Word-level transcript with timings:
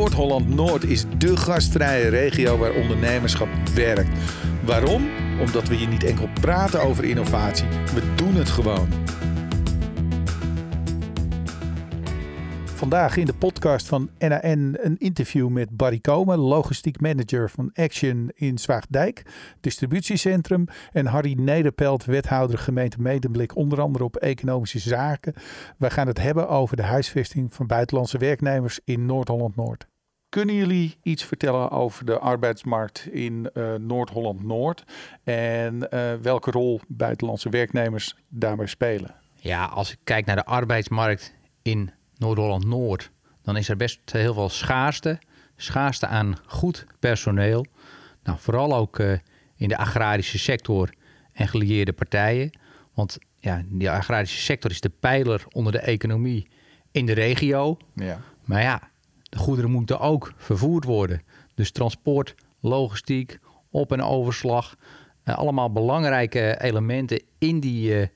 Noord-Holland-Noord 0.00 0.84
is 0.84 1.04
dé 1.18 1.36
gastvrije 1.36 2.08
regio 2.08 2.58
waar 2.58 2.72
ondernemerschap 2.72 3.48
werkt. 3.74 4.08
Waarom? 4.64 5.08
Omdat 5.40 5.68
we 5.68 5.74
hier 5.74 5.88
niet 5.88 6.04
enkel 6.04 6.28
praten 6.40 6.82
over 6.82 7.04
innovatie, 7.04 7.66
we 7.68 8.14
doen 8.14 8.34
het 8.34 8.48
gewoon. 8.48 8.88
Vandaag 12.64 13.16
in 13.16 13.26
de 13.26 13.34
podcast 13.34 13.86
van 13.86 14.10
NAN 14.18 14.76
een 14.80 14.96
interview 14.98 15.48
met 15.48 15.76
Barry 15.76 15.98
Komen, 15.98 16.38
logistiek 16.38 17.00
manager 17.00 17.50
van 17.50 17.70
Action 17.74 18.30
in 18.34 18.58
Zwaagdijk, 18.58 19.22
distributiecentrum. 19.60 20.64
En 20.92 21.06
Harry 21.06 21.32
Nederpelt, 21.32 22.04
wethouder 22.04 22.58
gemeente 22.58 23.00
Medemblik, 23.00 23.56
onder 23.56 23.80
andere 23.80 24.04
op 24.04 24.16
economische 24.16 24.78
zaken. 24.78 25.34
We 25.76 25.90
gaan 25.90 26.06
het 26.06 26.20
hebben 26.20 26.48
over 26.48 26.76
de 26.76 26.82
huisvesting 26.82 27.54
van 27.54 27.66
buitenlandse 27.66 28.18
werknemers 28.18 28.80
in 28.84 29.06
Noord-Holland-Noord. 29.06 29.88
Kunnen 30.30 30.54
jullie 30.54 30.96
iets 31.02 31.24
vertellen 31.24 31.70
over 31.70 32.04
de 32.04 32.18
arbeidsmarkt 32.18 33.06
in 33.06 33.50
uh, 33.54 33.74
Noord-Holland-Noord 33.74 34.84
en 35.24 35.74
uh, 35.90 36.14
welke 36.14 36.50
rol 36.50 36.80
buitenlandse 36.88 37.48
werknemers 37.48 38.14
daarbij 38.28 38.66
spelen? 38.66 39.14
Ja, 39.34 39.64
als 39.64 39.92
ik 39.92 39.98
kijk 40.04 40.26
naar 40.26 40.36
de 40.36 40.44
arbeidsmarkt 40.44 41.34
in 41.62 41.90
Noord-Holland-Noord, 42.16 43.10
dan 43.42 43.56
is 43.56 43.68
er 43.68 43.76
best 43.76 44.00
heel 44.04 44.34
veel 44.34 44.48
schaarste. 44.48 45.18
Schaarste 45.56 46.06
aan 46.06 46.36
goed 46.46 46.86
personeel. 46.98 47.66
Nou, 48.22 48.38
vooral 48.38 48.74
ook 48.76 48.98
uh, 48.98 49.12
in 49.56 49.68
de 49.68 49.76
agrarische 49.76 50.38
sector 50.38 50.90
en 51.32 51.48
gelieerde 51.48 51.92
partijen. 51.92 52.58
Want 52.94 53.18
ja, 53.38 53.62
die 53.66 53.90
agrarische 53.90 54.40
sector 54.40 54.70
is 54.70 54.80
de 54.80 54.92
pijler 55.00 55.44
onder 55.52 55.72
de 55.72 55.80
economie 55.80 56.48
in 56.90 57.06
de 57.06 57.12
regio. 57.12 57.76
Ja. 57.94 58.20
Maar 58.44 58.62
ja, 58.62 58.90
de 59.30 59.38
goederen 59.38 59.70
moeten 59.70 60.00
ook 60.00 60.32
vervoerd 60.36 60.84
worden. 60.84 61.22
Dus 61.54 61.70
transport, 61.70 62.34
logistiek, 62.60 63.38
op- 63.70 63.92
en 63.92 64.02
overslag. 64.02 64.76
Uh, 65.24 65.38
allemaal 65.38 65.72
belangrijke 65.72 66.62
elementen 66.62 67.22
in 67.38 67.60
die 67.60 68.00
uh, 68.00 68.06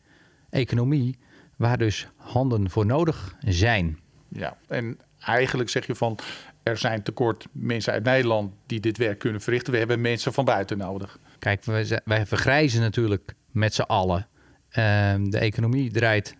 economie 0.50 1.18
waar 1.56 1.78
dus 1.78 2.08
handen 2.16 2.70
voor 2.70 2.86
nodig 2.86 3.36
zijn. 3.40 3.98
Ja, 4.28 4.56
en 4.68 4.98
eigenlijk 5.18 5.68
zeg 5.68 5.86
je 5.86 5.94
van 5.94 6.18
er 6.62 6.76
zijn 6.76 7.02
tekort 7.02 7.46
mensen 7.52 7.92
uit 7.92 8.04
Nederland 8.04 8.52
die 8.66 8.80
dit 8.80 8.98
werk 8.98 9.18
kunnen 9.18 9.40
verrichten. 9.40 9.72
We 9.72 9.78
hebben 9.78 10.00
mensen 10.00 10.32
van 10.32 10.44
buiten 10.44 10.78
nodig. 10.78 11.18
Kijk, 11.38 11.64
wij, 11.64 12.00
wij 12.04 12.26
vergrijzen 12.26 12.80
natuurlijk 12.80 13.34
met 13.50 13.74
z'n 13.74 13.82
allen. 13.82 14.28
Uh, 14.68 15.14
de 15.22 15.38
economie 15.38 15.90
draait 15.90 16.36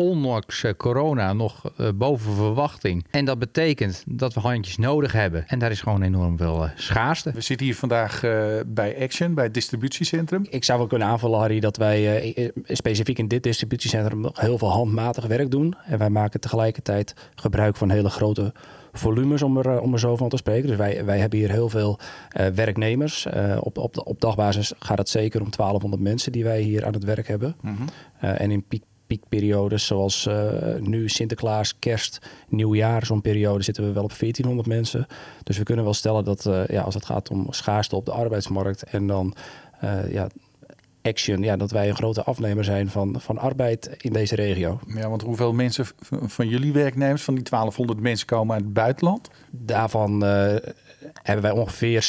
ondanks 0.00 0.64
corona 0.76 1.32
nog 1.32 1.72
uh, 1.80 1.88
boven 1.94 2.34
verwachting. 2.34 3.06
En 3.10 3.24
dat 3.24 3.38
betekent 3.38 4.04
dat 4.06 4.34
we 4.34 4.40
handjes 4.40 4.76
nodig 4.76 5.12
hebben. 5.12 5.44
En 5.48 5.58
daar 5.58 5.70
is 5.70 5.80
gewoon 5.80 6.02
enorm 6.02 6.36
veel 6.36 6.64
uh, 6.64 6.70
schaarste. 6.74 7.32
We 7.32 7.40
zitten 7.40 7.66
hier 7.66 7.76
vandaag 7.76 8.22
uh, 8.24 8.32
bij 8.66 9.02
Action, 9.02 9.34
bij 9.34 9.44
het 9.44 9.54
distributiecentrum. 9.54 10.46
Ik 10.50 10.64
zou 10.64 10.78
wel 10.78 10.86
kunnen 10.86 11.08
aanvullen, 11.08 11.38
Harry, 11.38 11.60
dat 11.60 11.76
wij 11.76 12.52
specifiek 12.64 13.18
in 13.18 13.28
dit 13.28 13.42
distributiecentrum 13.42 14.20
nog 14.20 14.40
heel 14.40 14.58
veel 14.58 14.70
handmatig 14.70 15.26
werk 15.26 15.50
doen. 15.50 15.74
En 15.84 15.98
wij 15.98 16.10
maken 16.10 16.40
tegelijkertijd 16.40 17.14
gebruik 17.34 17.76
van 17.76 17.90
hele 17.90 18.10
grote 18.10 18.52
volumes, 18.92 19.42
om 19.42 19.58
er, 19.58 19.80
om 19.80 19.92
er 19.92 19.98
zo 19.98 20.16
van 20.16 20.28
te 20.28 20.36
spreken. 20.36 20.68
Dus 20.68 20.76
wij, 20.76 21.04
wij 21.04 21.18
hebben 21.18 21.38
hier 21.38 21.50
heel 21.50 21.68
veel 21.68 21.98
uh, 22.40 22.46
werknemers. 22.46 23.26
Uh, 23.26 23.56
op, 23.60 23.78
op, 23.78 24.06
op 24.06 24.20
dagbasis 24.20 24.72
gaat 24.78 24.98
het 24.98 25.08
zeker 25.08 25.40
om 25.40 25.50
1200 25.50 26.02
mensen 26.02 26.32
die 26.32 26.44
wij 26.44 26.60
hier 26.60 26.86
aan 26.86 26.92
het 26.92 27.04
werk 27.04 27.28
hebben. 27.28 27.56
Mm 27.60 27.76
-hmm. 27.76 27.86
uh, 28.24 28.40
en 28.40 28.50
in 28.50 28.64
piek, 28.64 28.82
piekperiodes 29.16 29.86
zoals 29.86 30.28
nu 30.80 31.08
Sinterklaas, 31.08 31.78
Kerst, 31.78 32.18
Nieuwjaar, 32.48 33.06
zo'n 33.06 33.20
periode 33.20 33.62
zitten 33.62 33.84
we 33.84 33.92
wel 33.92 34.04
op 34.04 34.18
1400 34.18 34.68
mensen. 34.68 35.06
Dus 35.42 35.58
we 35.58 35.64
kunnen 35.64 35.84
wel 35.84 35.94
stellen 35.94 36.24
dat 36.24 36.48
ja, 36.66 36.82
als 36.82 36.94
het 36.94 37.04
gaat 37.04 37.30
om 37.30 37.46
schaarste 37.52 37.96
op 37.96 38.04
de 38.04 38.12
arbeidsmarkt 38.12 38.82
en 38.82 39.06
dan 39.06 39.34
ja, 40.10 40.28
Action, 41.02 41.42
ja, 41.42 41.56
dat 41.56 41.70
wij 41.70 41.88
een 41.88 41.94
grote 41.94 42.22
afnemer 42.22 42.64
zijn 42.64 42.88
van, 42.88 43.20
van 43.20 43.38
arbeid 43.38 43.90
in 43.98 44.12
deze 44.12 44.34
regio. 44.34 44.80
Ja, 44.86 45.08
want 45.08 45.22
hoeveel 45.22 45.52
mensen 45.52 45.86
van 46.22 46.48
jullie 46.48 46.72
werknemers, 46.72 47.22
van 47.22 47.34
die 47.34 47.44
1200 47.44 48.00
mensen, 48.00 48.26
komen 48.26 48.54
uit 48.54 48.64
het 48.64 48.72
buitenland? 48.72 49.30
Daarvan 49.50 50.20
hebben 51.22 51.42
wij 51.42 51.50
ongeveer 51.50 52.08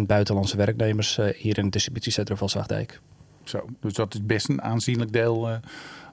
60% 0.00 0.02
buitenlandse 0.06 0.56
werknemers 0.56 1.16
hier 1.16 1.58
in 1.58 1.64
het 1.64 1.72
distributiecentrum 1.72 2.36
van 2.36 2.48
Zwaagdijk. 2.48 3.00
Zo, 3.44 3.64
dus 3.80 3.92
dat 3.92 4.14
is 4.14 4.26
best 4.26 4.48
een 4.48 4.62
aanzienlijk 4.62 5.12
deel 5.12 5.48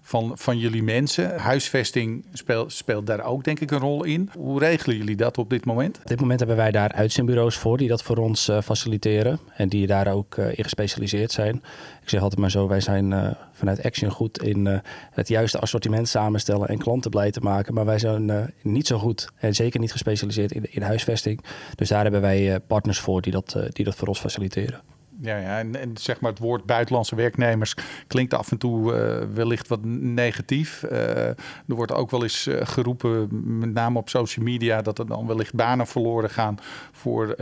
van, 0.09 0.31
van 0.35 0.57
jullie 0.57 0.83
mensen. 0.83 1.39
Huisvesting 1.39 2.25
speelt, 2.33 2.73
speelt 2.73 3.07
daar 3.07 3.23
ook 3.23 3.43
denk 3.43 3.59
ik 3.59 3.71
een 3.71 3.79
rol 3.79 4.03
in. 4.03 4.29
Hoe 4.37 4.59
regelen 4.59 4.97
jullie 4.97 5.15
dat 5.15 5.37
op 5.37 5.49
dit 5.49 5.65
moment? 5.65 5.97
Op 5.97 6.07
dit 6.07 6.19
moment 6.19 6.39
hebben 6.39 6.57
wij 6.57 6.71
daar 6.71 6.91
uitzendbureaus 6.91 7.57
voor 7.57 7.77
die 7.77 7.87
dat 7.87 8.03
voor 8.03 8.17
ons 8.17 8.49
uh, 8.49 8.61
faciliteren. 8.61 9.39
En 9.55 9.69
die 9.69 9.87
daar 9.87 10.13
ook 10.13 10.35
uh, 10.35 10.57
in 10.57 10.63
gespecialiseerd 10.63 11.31
zijn. 11.31 11.55
Ik 12.01 12.09
zeg 12.09 12.21
altijd 12.21 12.39
maar 12.39 12.51
zo, 12.51 12.67
wij 12.67 12.81
zijn 12.81 13.11
uh, 13.11 13.31
vanuit 13.51 13.83
Action 13.83 14.11
goed 14.11 14.43
in 14.43 14.81
het 15.11 15.27
juiste 15.27 15.59
assortiment 15.59 16.07
samenstellen 16.07 16.67
en 16.67 16.77
klanten 16.77 17.11
blij 17.11 17.31
te 17.31 17.39
maken. 17.39 17.73
Maar 17.73 17.85
wij 17.85 17.99
zijn 17.99 18.53
niet 18.61 18.87
zo 18.87 18.97
goed 18.97 19.29
en 19.35 19.55
zeker 19.55 19.79
niet 19.79 19.91
gespecialiseerd 19.91 20.51
in, 20.51 20.73
in 20.73 20.81
huisvesting. 20.81 21.43
Dus 21.75 21.89
daar 21.89 22.03
hebben 22.03 22.21
wij 22.21 22.59
partners 22.59 22.99
voor 22.99 23.21
die 23.21 23.31
dat, 23.31 23.57
die 23.69 23.85
dat 23.85 23.95
voor 23.95 24.07
ons 24.07 24.19
faciliteren. 24.19 24.81
Ja, 25.21 25.37
ja 25.37 25.59
en, 25.59 25.91
zeg 25.93 26.19
maar 26.19 26.31
het 26.31 26.39
woord 26.39 26.65
buitenlandse 26.65 27.15
werknemers 27.15 27.75
klinkt 28.07 28.33
af 28.33 28.51
en 28.51 28.57
toe 28.57 28.93
uh, 28.93 29.27
wellicht 29.33 29.67
wat 29.67 29.83
negatief. 29.85 30.83
Uh, 30.83 31.27
er 31.27 31.35
wordt 31.65 31.91
ook 31.91 32.11
wel 32.11 32.23
eens 32.23 32.47
uh, 32.47 32.59
geroepen, 32.63 33.27
met 33.59 33.73
name 33.73 33.97
op 33.97 34.09
social 34.09 34.45
media, 34.45 34.81
dat 34.81 34.99
er 34.99 35.07
dan 35.07 35.27
wellicht 35.27 35.53
banen 35.53 35.87
verloren 35.87 36.29
gaan 36.29 36.57
voor 36.91 37.35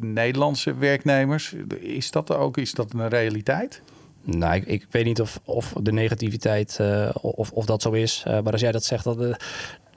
Nederlandse 0.00 0.74
werknemers. 0.74 1.54
Is 1.78 2.10
dat 2.10 2.34
ook 2.34 2.56
is 2.56 2.72
dat 2.72 2.92
een 2.92 3.08
realiteit? 3.08 3.82
Nou, 4.24 4.62
ik, 4.66 4.86
weet 4.90 5.04
niet 5.04 5.20
of, 5.20 5.40
of 5.44 5.72
de 5.80 5.92
negativiteit 5.92 6.80
of, 7.20 7.50
of 7.50 7.64
dat 7.64 7.82
zo 7.82 7.90
is. 7.90 8.22
maar 8.24 8.52
als 8.52 8.60
jij 8.60 8.72
dat 8.72 8.84
zegt, 8.84 9.04
dat, 9.04 9.36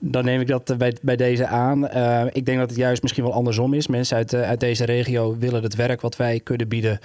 dan 0.00 0.24
neem 0.24 0.40
ik 0.40 0.46
dat 0.46 0.78
bij, 0.78 0.96
bij 1.02 1.16
deze 1.16 1.46
aan. 1.46 1.84
Ik 2.32 2.46
denk 2.46 2.58
dat 2.58 2.68
het 2.68 2.78
juist 2.78 3.02
misschien 3.02 3.24
wel 3.24 3.32
andersom 3.32 3.74
is. 3.74 3.86
Mensen 3.86 4.16
uit, 4.16 4.34
uit 4.34 4.60
deze 4.60 4.84
regio 4.84 5.36
willen 5.38 5.62
het 5.62 5.74
werk 5.74 6.00
wat 6.00 6.16
wij 6.16 6.40
kunnen 6.40 6.68
bieden, 6.68 6.98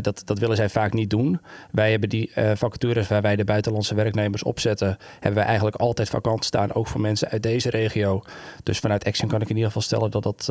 dat, 0.00 0.22
dat 0.24 0.38
willen 0.38 0.56
zij 0.56 0.68
vaak 0.68 0.92
niet 0.92 1.10
doen. 1.10 1.40
Wij 1.70 1.90
hebben 1.90 2.08
die 2.08 2.32
vacatures 2.54 3.08
waar 3.08 3.22
wij 3.22 3.36
de 3.36 3.44
buitenlandse 3.44 3.94
werknemers 3.94 4.42
opzetten, 4.42 4.96
hebben 5.12 5.34
wij 5.34 5.44
eigenlijk 5.44 5.76
altijd 5.76 6.08
vakant 6.08 6.44
staan, 6.44 6.74
ook 6.74 6.86
voor 6.86 7.00
mensen 7.00 7.28
uit 7.28 7.42
deze 7.42 7.70
regio. 7.70 8.22
Dus 8.62 8.78
vanuit 8.78 9.04
Action 9.04 9.28
kan 9.28 9.40
ik 9.40 9.48
in 9.48 9.56
ieder 9.56 9.72
geval 9.72 9.82
stellen 9.82 10.10
dat, 10.10 10.22
dat, 10.22 10.44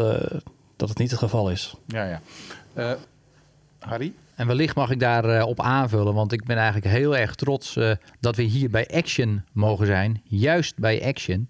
dat 0.75 0.89
het 0.89 0.97
niet 0.97 1.12
het 1.12 1.19
geval 1.19 1.50
is. 1.50 1.75
Ja, 1.88 2.22
ja. 2.75 2.97
Harry? 3.79 4.13
En 4.35 4.47
wellicht 4.47 4.75
mag 4.75 4.89
ik 4.89 4.99
daarop 4.99 5.49
op 5.49 5.61
aanvullen, 5.61 6.13
want 6.13 6.31
ik 6.31 6.44
ben 6.44 6.57
eigenlijk 6.57 6.85
heel 6.85 7.17
erg 7.17 7.35
trots 7.35 7.79
dat 8.19 8.35
we 8.35 8.44
hier 8.44 8.69
bij 8.69 8.88
Action 8.88 9.44
mogen 9.51 9.85
zijn. 9.85 10.21
Juist 10.23 10.77
bij 10.77 11.05
Action. 11.05 11.49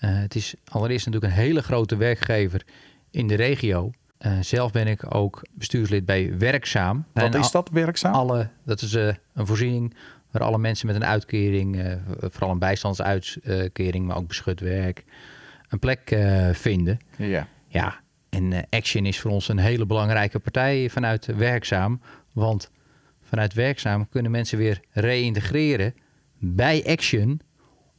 Uh, 0.00 0.18
het 0.18 0.34
is 0.34 0.54
allereerst 0.64 1.06
natuurlijk 1.06 1.32
een 1.32 1.38
hele 1.38 1.62
grote 1.62 1.96
werkgever 1.96 2.62
in 3.10 3.26
de 3.26 3.34
regio. 3.34 3.90
Uh, 4.18 4.32
zelf 4.40 4.72
ben 4.72 4.86
ik 4.86 5.14
ook 5.14 5.42
bestuurslid 5.52 6.04
bij 6.04 6.38
Werkzaam. 6.38 7.04
Wat 7.12 7.34
is 7.34 7.50
dat, 7.50 7.68
Werkzaam? 7.68 8.14
Alle, 8.14 8.48
dat 8.64 8.80
is 8.80 8.94
uh, 8.94 9.12
een 9.34 9.46
voorziening 9.46 9.94
waar 10.30 10.42
alle 10.42 10.58
mensen 10.58 10.86
met 10.86 10.96
een 10.96 11.04
uitkering, 11.04 11.98
vooral 12.20 12.50
een 12.50 12.58
bijstandsuitkering, 12.58 14.06
maar 14.06 14.16
ook 14.16 14.28
beschut 14.28 14.60
werk, 14.60 15.04
een 15.68 15.78
plek 15.78 16.16
vinden. 16.52 16.98
Ja. 17.16 17.48
Ja, 17.68 18.00
en 18.34 18.66
Action 18.70 19.06
is 19.06 19.20
voor 19.20 19.30
ons 19.30 19.48
een 19.48 19.58
hele 19.58 19.86
belangrijke 19.86 20.38
partij 20.38 20.90
vanuit 20.90 21.26
Werkzaam. 21.26 22.00
Want 22.32 22.70
vanuit 23.22 23.54
Werkzaam 23.54 24.08
kunnen 24.08 24.30
mensen 24.30 24.58
weer 24.58 24.80
reïntegreren 24.90 25.94
bij 26.38 26.84
Action 26.86 27.40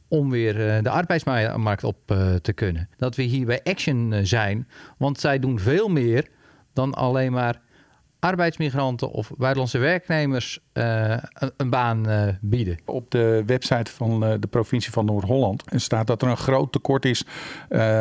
om 0.08 0.30
weer 0.30 0.82
de 0.82 0.90
arbeidsmarkt 0.90 1.84
op 1.84 2.10
uh, 2.12 2.34
te 2.34 2.52
kunnen. 2.52 2.88
Dat 2.96 3.16
we 3.16 3.22
hier 3.22 3.46
bij 3.46 3.60
Action 3.62 4.26
zijn, 4.26 4.68
want 4.98 5.20
zij 5.20 5.38
doen 5.38 5.58
veel 5.58 5.88
meer 5.88 6.28
dan 6.72 6.94
alleen 6.94 7.32
maar 7.32 7.60
arbeidsmigranten 8.26 9.10
of 9.10 9.30
buitenlandse 9.36 9.78
werknemers 9.78 10.58
uh, 10.72 11.10
een, 11.10 11.50
een, 11.56 11.70
baan 11.70 12.08
uh, 12.08 12.28
bieden. 12.40 12.78
Op 12.84 13.10
de 13.10 13.42
website 13.46 13.90
van 13.90 14.20
de 14.20 14.46
provincie 14.50 14.92
van 14.92 15.04
Noord-Holland 15.04 15.64
staat 15.74 16.06
dat 16.06 16.22
er 16.22 16.28
een 16.28 16.36
groot 16.36 16.72
tekort 16.72 17.04
is 17.04 17.24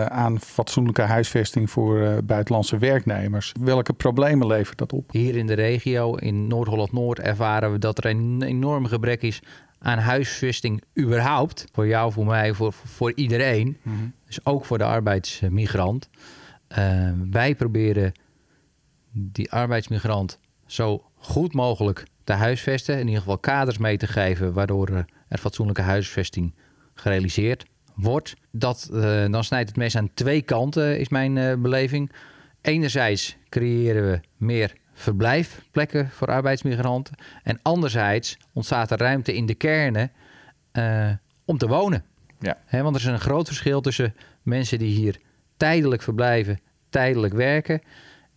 aan 0.07 0.39
fatsoenlijke 0.39 1.01
huisvesting 1.01 1.69
voor 1.69 2.24
buitenlandse 2.24 2.77
werknemers. 2.77 3.51
Welke 3.62 3.94
problemen 3.94 4.48
levert 4.48 4.77
dat 4.77 4.94
op? 4.94 5.12
Hier 5.12 5.36
in 5.36 5.48
de 5.48 5.54
regio, 5.54 6.16
in 6.16 6.48
Noord-Holland-Noord, 6.48 7.19
ervaren 7.19 7.72
we 7.72 7.77
dat 7.77 7.98
er 7.98 8.06
een 8.06 8.42
enorm 8.42 8.86
gebrek 8.86 9.22
is 9.22 9.42
aan 9.80 9.98
huisvesting 9.98 10.83
überhaupt. 11.00 11.66
Voor 11.72 11.88
jou, 11.88 12.12
voor 12.12 12.25
mij, 12.25 12.54
voor, 12.54 12.74
voor 12.74 13.12
iedereen. 13.16 13.77
Mm 13.81 13.98
-hmm. 13.98 14.13
Dus 14.25 14.45
ook 14.45 14.66
voor 14.66 14.77
de 14.77 14.83
arbeidsmigrant. 14.83 16.10
Wij 17.31 17.56
proberen 17.56 18.13
die 19.17 19.51
arbeidsmigrant 19.51 20.39
zo 20.65 21.03
goed 21.15 21.53
mogelijk 21.53 22.07
te 22.23 22.33
huisvesten. 22.33 23.00
In 23.00 23.07
ieder 23.07 23.21
geval 23.21 23.38
kaders 23.38 23.77
mee 23.77 23.97
te 23.97 24.07
geven 24.07 24.53
waardoor 24.53 25.06
er 25.27 25.38
fatsoenlijke 25.38 25.81
huisvesting 25.81 26.56
gerealiseerd 26.94 27.65
wordt, 27.95 28.35
dat, 28.51 28.89
uh, 28.91 29.25
dan 29.29 29.44
snijdt 29.44 29.69
het 29.69 29.77
mes 29.77 29.97
aan 29.97 30.13
twee 30.13 30.41
kanten, 30.41 31.00
is 31.00 31.09
mijn 31.09 31.35
uh, 31.35 31.53
beleving. 31.53 32.12
Enerzijds 32.62 33.38
creëren 33.50 34.12
we 34.12 34.19
meer 34.38 34.73
verblijfplekken 34.94 36.09
voor 36.09 36.27
arbeidsmigranten. 36.27 37.15
En 37.44 37.59
anderzijds 37.62 38.38
ontstaat 38.53 38.91
er 38.91 38.97
ruimte 38.97 39.35
in 39.35 39.45
de 39.45 39.56
kernen 39.56 40.12
uh, 40.73 41.09
om 41.45 41.57
te 41.57 41.67
wonen. 41.67 42.03
Ja. 42.39 42.57
want 42.69 42.95
er 42.95 43.01
is 43.01 43.07
een 43.07 43.19
groot 43.19 43.47
verschil 43.47 43.81
tussen 43.81 44.15
mensen 44.41 44.79
die 44.79 44.95
hier 44.95 45.19
tijdelijk 45.57 46.01
verblijven, 46.01 46.59
tijdelijk 46.89 47.33
werken. 47.33 47.81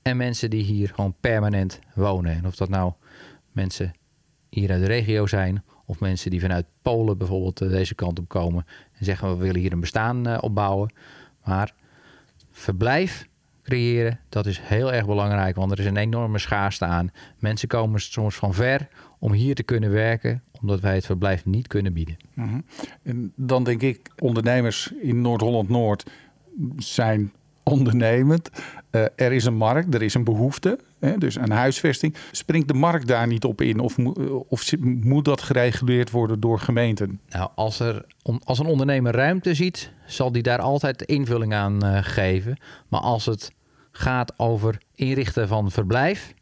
En 0.08 0.16
mensen 0.16 0.50
die 0.50 0.62
hier 0.62 0.88
gewoon 0.94 1.14
permanent 1.20 1.78
wonen. 1.94 2.32
En 2.32 2.46
of 2.46 2.56
dat 2.56 2.68
nou 2.68 2.92
mensen 3.52 3.92
hier 4.48 4.70
uit 4.70 4.80
de 4.80 4.86
regio 4.86 5.26
zijn. 5.26 5.64
Of 5.84 6.00
mensen 6.00 6.30
die 6.30 6.40
vanuit 6.40 6.66
Polen 6.82 7.18
bijvoorbeeld 7.18 7.60
eh, 7.60 7.68
deze 7.68 7.94
kant 7.94 8.18
op 8.18 8.28
komen. 8.28 8.66
En 8.98 9.04
zeggen 9.04 9.28
we 9.28 9.44
willen 9.44 9.60
hier 9.60 9.72
een 9.72 9.80
bestaan 9.80 10.28
uh, 10.28 10.38
opbouwen. 10.40 10.92
Maar 11.44 11.74
verblijf 12.50 13.28
creëren, 13.62 14.20
dat 14.28 14.46
is 14.46 14.60
heel 14.60 14.92
erg 14.92 15.06
belangrijk. 15.06 15.56
Want 15.56 15.70
er 15.70 15.78
is 15.78 15.86
een 15.86 15.96
enorme 15.96 16.38
schaarste 16.38 16.84
aan. 16.84 17.10
Mensen 17.38 17.68
komen 17.68 18.00
soms 18.00 18.34
van 18.34 18.54
ver 18.54 18.88
om 19.18 19.32
hier 19.32 19.54
te 19.54 19.62
kunnen 19.62 19.90
werken. 19.90 20.42
Omdat 20.60 20.80
wij 20.80 20.94
het 20.94 21.06
verblijf 21.06 21.44
niet 21.44 21.66
kunnen 21.66 21.92
bieden. 21.92 22.16
Mhm. 22.34 22.60
En 23.02 23.32
dan 23.36 23.64
denk 23.64 23.82
ik, 23.82 24.10
ondernemers 24.18 24.92
in 25.02 25.20
Noord-Holland-Noord 25.20 26.10
zijn 26.76 27.32
ondernemend. 27.68 28.50
Uh, 28.90 29.02
er 29.16 29.32
is 29.32 29.44
een 29.44 29.56
markt, 29.56 29.94
er 29.94 30.02
is 30.02 30.14
een 30.14 30.24
behoefte, 30.24 30.78
hè, 30.98 31.18
dus 31.18 31.34
een 31.34 31.50
huisvesting. 31.50 32.14
Springt 32.32 32.68
de 32.68 32.74
markt 32.74 33.06
daar 33.06 33.26
niet 33.26 33.44
op 33.44 33.60
in 33.60 33.78
of, 33.78 33.98
eh, 33.98 34.04
of 34.48 34.76
moet 34.80 35.24
dat 35.24 35.42
gereguleerd 35.42 36.10
worden 36.10 36.40
door 36.40 36.60
gemeenten? 36.60 37.20
Nou, 37.28 37.50
als, 37.54 37.80
er, 37.80 38.04
als 38.44 38.58
een 38.58 38.66
ondernemer 38.66 39.14
ruimte 39.14 39.54
ziet, 39.54 39.92
zal 40.06 40.32
die 40.32 40.42
daar 40.42 40.60
altijd 40.60 41.02
invulling 41.02 41.54
aan 41.54 41.86
uh, 41.86 41.98
geven. 42.02 42.58
Maar 42.88 43.00
als 43.00 43.26
het 43.26 43.52
gaat 43.92 44.38
over 44.38 44.78
inrichten 44.94 45.48
van 45.48 45.70
verblijf, 45.70 46.34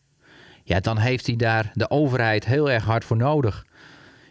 ja, 0.62 0.81
dan 0.81 0.98
heeft 0.98 1.26
hij 1.26 1.37
daar 1.37 1.70
de 1.75 1.90
overheid 1.90 2.44
heel 2.44 2.70
erg 2.70 2.84
hard 2.84 3.04
voor 3.04 3.16
nodig. 3.16 3.66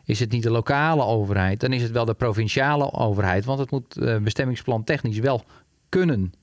Is 0.06 0.20
het 0.20 0.32
niet 0.32 0.44
de 0.44 0.52
lokale 0.52 1.04
overheid, 1.04 1.60
dan 1.60 1.74
is 1.74 1.82
het 1.82 1.92
wel 1.92 2.06
de 2.06 2.14
provinciale 2.14 2.94
overheid. 2.94 3.46
Want 3.46 3.60
het 3.60 3.72
moet 3.72 4.22
bestemmingsplan 4.24 4.84
technisch 4.84 5.20
wel 5.20 5.44
kunnen 5.90 6.34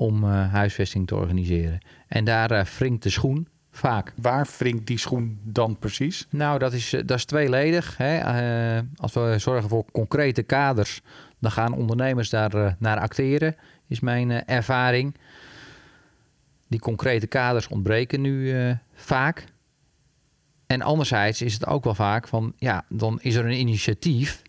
om 0.00 0.24
uh, 0.24 0.52
huisvesting 0.52 1.06
te 1.06 1.14
organiseren. 1.14 1.78
En 2.08 2.24
daar 2.24 2.52
uh, 2.52 2.60
wringt 2.60 3.02
de 3.02 3.10
schoen 3.10 3.48
vaak. 3.70 4.12
Waar 4.16 4.48
wringt 4.58 4.86
die 4.86 4.98
schoen 4.98 5.40
dan 5.42 5.78
precies? 5.78 6.26
Nou, 6.30 6.58
dat 6.58 6.72
is, 6.72 6.90
dat 6.90 7.18
is 7.18 7.24
tweeledig. 7.24 7.96
Hè. 7.96 8.20
als 8.96 9.12
we 9.12 9.34
zorgen 9.38 9.68
voor 9.68 9.84
concrete 9.92 10.42
kaders, 10.42 11.00
dan 11.38 11.50
gaan 11.50 11.72
ondernemers 11.72 12.30
daar 12.30 12.76
naar 12.78 12.98
acteren, 12.98 13.56
is 13.86 14.00
mijn 14.00 14.46
ervaring. 14.46 15.16
Die 16.68 16.80
concrete 16.80 17.26
kaders 17.26 17.68
ontbreken 17.68 18.20
nu 18.20 18.54
vaak. 18.94 19.44
En 20.66 20.82
anderzijds 20.82 21.42
is 21.42 21.54
het 21.54 21.66
ook 21.66 21.84
wel 21.84 21.94
vaak 21.94 22.28
van, 22.28 22.52
ja, 22.56 22.84
dan 22.88 23.18
is 23.20 23.34
er 23.34 23.44
een 23.44 23.58
initiatief 23.58 24.42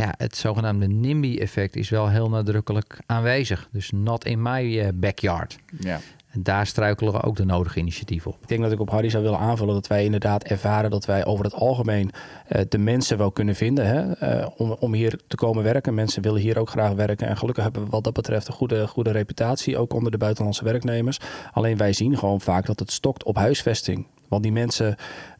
ja, 0.00 0.14
het 0.16 0.36
zogenaamde 0.36 0.86
NIMBY-effect 0.86 1.76
is 1.76 1.88
wel 1.88 2.08
heel 2.08 2.28
nadrukkelijk 2.28 3.00
aanwezig. 3.06 3.68
Dus 3.72 3.90
not 3.90 4.24
in 4.24 4.42
my 4.42 4.78
eh, 4.78 4.88
backyard. 4.94 5.58
Ja. 5.80 6.00
En 6.30 6.42
daar 6.42 6.66
struikelen 6.66 7.12
we 7.12 7.22
ook 7.22 7.36
de 7.36 7.44
nodige 7.44 7.78
initiatieven 7.78 8.30
op. 8.30 8.42
Ik 8.42 8.48
denk 8.48 8.62
dat 8.62 8.72
ik 8.72 8.80
op 8.80 8.90
Harry 8.90 9.08
zou 9.10 9.22
willen 9.22 9.38
aanvullen 9.38 9.74
dat 9.74 9.86
wij 9.86 10.04
inderdaad 10.04 10.44
ervaren 10.44 10.90
dat 10.90 11.04
wij 11.04 11.24
over 11.24 11.44
het 11.44 11.54
algemeen 11.54 12.10
uh, 12.48 12.62
de 12.68 12.78
mensen 12.78 13.18
wel 13.18 13.30
kunnen 13.30 13.54
vinden 13.54 13.86
hè, 13.86 14.38
uh, 14.40 14.46
om, 14.56 14.76
om 14.78 14.92
hier 14.92 15.20
te 15.26 15.36
komen 15.36 15.62
werken. 15.62 15.94
Mensen 15.94 16.22
willen 16.22 16.40
hier 16.40 16.58
ook 16.58 16.70
graag 16.70 16.92
werken. 16.92 17.26
En 17.26 17.36
gelukkig 17.36 17.64
hebben 17.64 17.84
we 17.84 17.90
wat 17.90 18.04
dat 18.04 18.12
betreft 18.12 18.48
een 18.48 18.54
goede, 18.54 18.86
goede 18.88 19.10
reputatie, 19.10 19.78
ook 19.78 19.92
onder 19.92 20.10
de 20.10 20.18
buitenlandse 20.18 20.64
werknemers. 20.64 21.18
Alleen 21.52 21.76
wij 21.76 21.92
zien 21.92 22.18
gewoon 22.18 22.40
vaak 22.40 22.66
dat 22.66 22.78
het 22.78 22.92
stokt 22.92 23.24
op 23.24 23.36
huisvesting. 23.36 24.06
Want 24.28 24.42
die 24.42 24.52
mensen. 24.52 24.96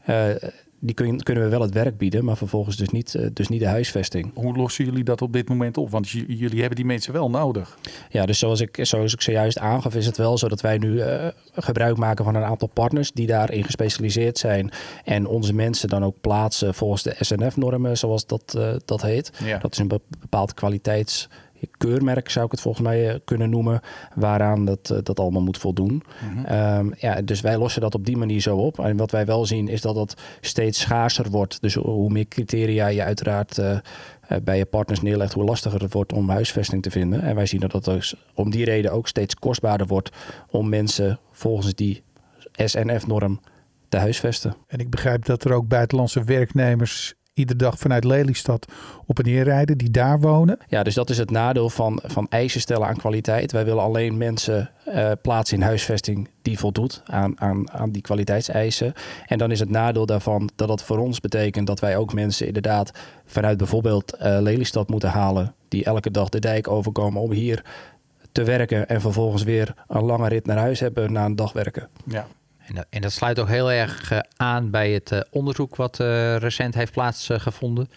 Uh, 0.09 0.29
die 0.83 0.95
kun, 0.95 1.23
kunnen 1.23 1.43
we 1.43 1.49
wel 1.49 1.61
het 1.61 1.73
werk 1.73 1.97
bieden, 1.97 2.25
maar 2.25 2.37
vervolgens 2.37 2.75
dus 2.75 2.89
niet, 2.89 3.15
eh, 3.15 3.25
dus 3.33 3.47
niet 3.47 3.59
de 3.59 3.67
huisvesting. 3.67 4.31
Hoe 4.33 4.55
lossen 4.55 4.85
jullie 4.85 5.03
dat 5.03 5.21
op 5.21 5.33
dit 5.33 5.49
moment 5.49 5.77
op? 5.77 5.89
Want 5.89 6.09
jullie 6.09 6.59
hebben 6.59 6.75
die 6.75 6.85
mensen 6.85 7.13
wel 7.13 7.29
nodig. 7.29 7.77
Ja, 8.09 8.25
dus 8.25 8.39
zoals 8.39 8.61
ik, 8.61 8.77
zoals 8.81 9.13
ik 9.13 9.21
zojuist 9.21 9.57
aangaf, 9.57 9.95
is 9.95 10.05
het 10.05 10.17
wel 10.17 10.37
zo 10.37 10.47
dat 10.47 10.61
wij 10.61 10.77
nu 10.77 10.91
uh, 10.91 11.27
gebruik 11.53 11.97
maken 11.97 12.25
van 12.25 12.35
een 12.35 12.43
aantal 12.43 12.67
partners 12.67 13.11
die 13.11 13.27
daarin 13.27 13.63
gespecialiseerd 13.63 14.37
zijn. 14.37 14.71
En 15.03 15.27
onze 15.27 15.53
mensen 15.53 15.89
dan 15.89 16.03
ook 16.03 16.15
plaatsen 16.21 16.73
volgens 16.73 17.03
de 17.03 17.15
SNF-normen, 17.19 17.97
zoals 17.97 18.25
dat, 18.25 18.53
uh, 18.57 18.73
dat 18.85 19.01
heet. 19.01 19.31
Ja. 19.43 19.57
Dat 19.57 19.71
is 19.71 19.77
een 19.77 20.01
bepaald 20.19 20.53
kwaliteits 20.53 21.29
keurmerk 21.77 22.29
zou 22.29 22.45
ik 22.45 22.51
het 22.51 22.61
volgens 22.61 22.83
mij 22.83 23.09
eh, 23.09 23.19
kunnen 23.25 23.49
noemen, 23.49 23.81
waaraan 24.15 24.65
dat, 24.65 24.89
eh, 24.89 24.97
dat 25.03 25.19
allemaal 25.19 25.41
moet 25.41 25.57
voldoen. 25.57 26.03
Mhm. 26.33 26.45
Ehm, 26.45 26.89
ja, 26.97 27.21
dus 27.21 27.41
wij 27.41 27.57
lossen 27.57 27.81
dat 27.81 27.95
op 27.95 28.05
die 28.05 28.17
manier 28.17 28.41
zo 28.41 28.57
op. 28.57 28.79
En 28.79 28.97
wat 28.97 29.11
wij 29.11 29.25
wel 29.25 29.45
zien 29.45 29.67
is 29.67 29.81
dat 29.81 29.95
dat 29.95 30.21
steeds 30.41 30.79
schaarser 30.79 31.29
wordt. 31.29 31.61
Dus 31.61 31.73
hoe 31.73 32.09
meer 32.09 32.27
criteria 32.27 32.87
je 32.87 33.03
uiteraard 33.03 33.57
uh, 33.57 33.77
bij 34.43 34.57
je 34.57 34.65
partners 34.65 35.01
neerlegt, 35.01 35.33
hoe 35.33 35.43
lastiger 35.43 35.81
het 35.81 35.93
wordt 35.93 36.13
om 36.13 36.29
huisvesting 36.29 36.81
te 36.81 36.91
vinden. 36.91 37.21
En 37.21 37.35
wij 37.35 37.45
zien 37.45 37.59
dat 37.59 37.71
dat 37.71 37.85
dus 37.85 38.15
om 38.33 38.51
die 38.51 38.65
reden 38.65 38.91
ook 38.91 39.07
steeds 39.07 39.35
kostbaarder 39.35 39.87
wordt 39.87 40.09
om 40.49 40.69
mensen 40.69 41.19
volgens 41.31 41.75
die 41.75 42.03
SNF-norm 42.55 43.39
te 43.89 43.97
huisvesten. 43.97 44.55
En 44.67 44.79
ik 44.79 44.89
begrijp 44.89 45.25
dat 45.25 45.43
er 45.43 45.53
ook 45.53 45.67
buitenlandse 45.67 46.23
werknemers 46.23 47.13
iedere 47.33 47.57
dag 47.57 47.79
vanuit 47.79 48.03
Lelystad 48.03 48.65
op 49.05 49.19
en 49.19 49.25
neer 49.25 49.43
rijden 49.43 49.77
die 49.77 49.91
daar 49.91 50.19
wonen. 50.19 50.57
Ja, 50.67 50.83
dus 50.83 50.93
dat 50.93 51.09
is 51.09 51.17
het 51.17 51.31
nadeel 51.31 51.69
van, 51.69 51.99
van 52.03 52.27
eisen 52.29 52.61
stellen 52.61 52.87
aan 52.87 52.97
kwaliteit. 52.97 53.51
Wij 53.51 53.65
willen 53.65 53.83
alleen 53.83 54.17
mensen 54.17 54.69
uh, 54.87 55.11
plaatsen 55.21 55.57
in 55.57 55.63
huisvesting 55.63 56.29
die 56.41 56.59
voldoet 56.59 57.01
aan, 57.05 57.39
aan, 57.39 57.71
aan 57.71 57.91
die 57.91 58.01
kwaliteitseisen. 58.01 58.93
En 59.25 59.37
dan 59.37 59.51
is 59.51 59.59
het 59.59 59.69
nadeel 59.69 60.05
daarvan 60.05 60.49
dat 60.55 60.67
dat 60.67 60.83
voor 60.83 60.97
ons 60.97 61.19
betekent 61.19 61.67
dat 61.67 61.79
wij 61.79 61.97
ook 61.97 62.13
mensen 62.13 62.47
inderdaad 62.47 62.91
vanuit 63.25 63.57
bijvoorbeeld 63.57 64.13
uh, 64.15 64.37
Lelystad 64.39 64.89
moeten 64.89 65.09
halen. 65.09 65.53
Die 65.67 65.83
elke 65.83 66.11
dag 66.11 66.29
de 66.29 66.39
dijk 66.39 66.67
overkomen 66.67 67.21
om 67.21 67.31
hier 67.31 67.63
te 68.31 68.43
werken 68.43 68.87
en 68.87 69.01
vervolgens 69.01 69.43
weer 69.43 69.73
een 69.87 70.03
lange 70.03 70.27
rit 70.27 70.45
naar 70.45 70.57
huis 70.57 70.79
hebben 70.79 71.11
na 71.11 71.25
een 71.25 71.35
dag 71.35 71.53
werken. 71.53 71.89
Ja, 72.05 72.27
en, 72.65 72.85
en 72.89 73.01
dat 73.01 73.11
sluit 73.11 73.39
ook 73.39 73.47
heel 73.47 73.71
erg 73.71 74.11
eh, 74.11 74.19
aan 74.35 74.69
bij 74.69 74.91
het 74.91 75.11
eh, 75.11 75.19
onderzoek 75.29 75.75
wat 75.75 75.99
eh, 75.99 76.35
recent 76.35 76.73
heeft 76.73 76.91
plaatsgevonden 76.91 77.89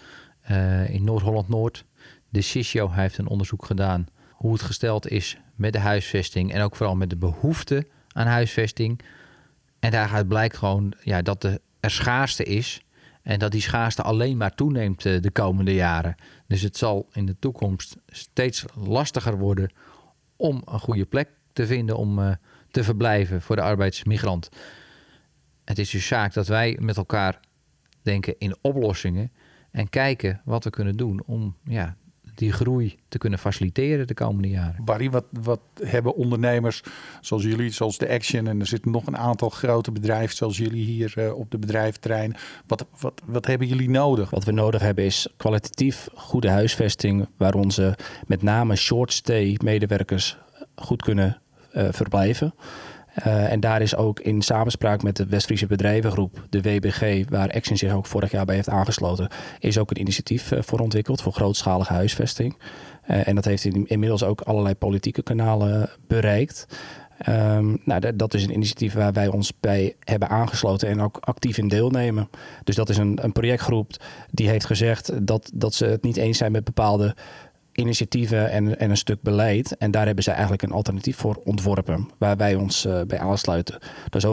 in 0.87 1.05
Noord-Holland-Noord. 1.05 1.84
De 2.28 2.40
CISIO 2.40 2.90
heeft 2.90 3.19
een 3.19 3.28
onderzoek 3.28 3.64
gedaan 3.64 4.06
hoe 4.31 4.52
het 4.52 4.62
gesteld 4.62 5.08
is 5.08 5.38
met 5.55 5.72
de 5.72 5.78
huisvesting 5.78 6.52
en 6.52 6.62
ook 6.62 6.76
vooral 6.76 6.97
met 6.97 7.11
de 7.11 7.16
behoefte 7.16 7.87
aan 8.09 8.26
huisvesting. 8.26 9.00
En 9.78 9.90
daaruit 9.90 10.28
blijkt 10.28 10.56
gewoon 10.56 10.94
ja, 11.02 11.23
dat 11.23 11.40
de, 11.40 11.61
er 11.80 11.90
schaarste 11.90 12.44
is 12.44 12.83
en 13.23 13.38
dat 13.38 13.50
die 13.52 13.61
schaarste 13.61 14.02
alleen 14.02 14.37
maar 14.37 14.54
toeneemt 14.54 15.02
de 15.02 15.30
komende 15.33 15.75
jaren. 15.75 16.14
Dus 16.47 16.62
het 16.62 16.76
zal 16.76 17.09
in 17.12 17.26
de 17.26 17.38
toekomst 17.38 17.97
steeds 18.06 18.64
lastiger 18.75 19.38
worden 19.38 19.73
om 20.37 20.62
een 20.64 20.80
goede 20.80 21.06
plek 21.06 21.28
te 21.52 21.66
vinden 21.66 21.97
om 21.97 22.37
te 22.75 22.85
verblijven 22.85 23.43
voor 23.43 23.57
de 23.57 23.62
arbeidsmigrant. 23.62 24.49
Het 25.64 25.78
is 25.78 25.90
dus 25.90 26.07
zaak 26.07 26.33
dat 26.33 26.47
wij 26.47 26.76
met 26.81 26.97
elkaar 26.97 27.40
denken 28.02 28.35
in 28.38 28.57
oplossingen 28.61 29.33
en 29.71 29.88
kijken 29.88 30.40
wat 30.45 30.64
we 30.64 30.71
kunnen 30.71 30.97
doen 30.97 31.23
om 31.26 31.57
ja, 31.64 31.97
die 32.35 32.52
groei 32.52 32.99
te 33.09 33.19
kunnen 33.19 33.38
faciliteren 33.38 34.07
de 34.07 34.14
komende 34.14 34.49
jaren. 34.49 34.85
Barry, 34.85 35.11
wat, 35.11 35.25
wat 35.31 35.61
hebben 35.75 36.14
ondernemers 36.14 36.83
zoals 37.21 37.43
jullie, 37.43 37.71
zoals 37.71 37.99
de 37.99 38.09
Action 38.09 38.47
en 38.47 38.61
er 38.61 38.66
zitten 38.66 38.90
nog 38.90 39.07
een 39.07 39.16
aantal 39.16 39.49
grote 39.50 39.93
bedrijven 39.93 40.37
zoals 40.37 40.57
jullie 40.57 40.85
hier 40.85 41.14
uh, 41.19 41.35
op 41.35 41.50
de 41.50 41.59
bedrijventerrein. 41.59 42.37
Wat, 42.66 42.87
wat, 43.00 43.23
wat 43.25 43.47
hebben 43.47 43.66
jullie 43.66 43.90
nodig? 43.90 44.31
Wat 44.31 44.45
we 44.45 44.52
nodig 44.52 44.81
hebben 44.81 45.04
is 45.04 45.28
kwalitatief 45.37 46.09
goede 46.14 46.50
huisvesting 46.50 47.28
waar 47.37 47.54
onze 47.54 47.99
met 48.26 48.43
name 48.43 48.76
short 48.76 49.12
stay 49.12 49.59
medewerkers 49.62 50.38
goed 50.75 51.02
kunnen 51.02 51.43
verblijven. 51.90 52.54
Uh, 53.26 53.52
en 53.52 53.61
daar 53.61 53.83
is 53.83 53.97
ook 53.97 54.21
in 54.21 54.43
samenspraak 54.43 55.02
met 55.02 55.16
de 55.16 55.26
West-Friese 55.26 55.66
bedrijvengroep, 55.66 56.47
de 56.50 56.62
WBG, 56.62 57.28
waar 57.28 57.50
Action 57.50 57.76
zich 57.76 57.93
ook 57.93 58.07
vorig 58.07 58.31
jaar 58.31 58.45
bij 58.45 58.54
heeft 58.54 58.69
aangesloten, 58.69 59.28
is 59.59 59.78
ook 59.78 59.90
een 59.90 60.00
initiatief 60.00 60.50
uh, 60.50 60.59
voor 60.62 60.78
ontwikkeld 60.78 61.23
voor 61.23 61.33
grootschalige 61.33 61.93
huisvesting. 61.93 62.57
En 63.04 63.35
dat 63.35 63.45
heeft 63.45 63.64
inmiddels 63.64 64.25
ook 64.25 64.40
allerlei 64.40 64.75
politieke 64.75 65.23
kanalen 65.23 65.90
bereikt. 66.07 66.66
Um, 67.28 67.81
nou, 67.85 68.16
dat 68.16 68.35
is 68.35 68.45
een 68.45 68.52
initiatief 68.52 68.95
waar 68.95 69.12
wij 69.12 69.28
ons 69.28 69.52
bij 69.61 69.95
hebben 70.00 70.28
aangesloten 70.28 70.88
en 70.88 71.00
ook 71.00 71.16
actief 71.21 71.59
in 71.59 71.69
deelnemen. 71.69 72.28
Dus 72.64 72.75
dat 72.75 72.88
is 72.88 72.97
een, 72.97 73.19
een 73.23 73.33
projectgroep 73.33 73.90
die 74.31 74.49
heeft 74.49 74.66
gezegd 74.66 75.26
dat, 75.26 75.50
dat 75.54 75.75
ze 75.75 75.87
het 75.87 76.02
niet 76.02 76.16
eens 76.16 76.38
zijn 76.38 76.52
met 76.52 76.64
bepaalde 76.64 77.16
initiatieven 77.75 78.50
en, 78.50 78.78
en 78.78 78.90
een 78.90 78.97
stuk 78.97 79.23
beleid. 79.23 79.76
En 79.76 79.90
daar 79.90 80.07
hebben 80.07 80.25
zij 80.25 80.33
eigenlijk 80.33 80.62
een 80.62 80.73
alternatief 80.73 81.16
voor 81.16 81.40
ontworpen, 81.45 82.09
waar 82.19 82.37
wij 82.37 82.54
ons 82.54 82.87
uh, 82.87 83.00
bij 83.07 83.19
aansluiten. 83.19 83.78
Dat 84.09 84.23
is 84.23 84.28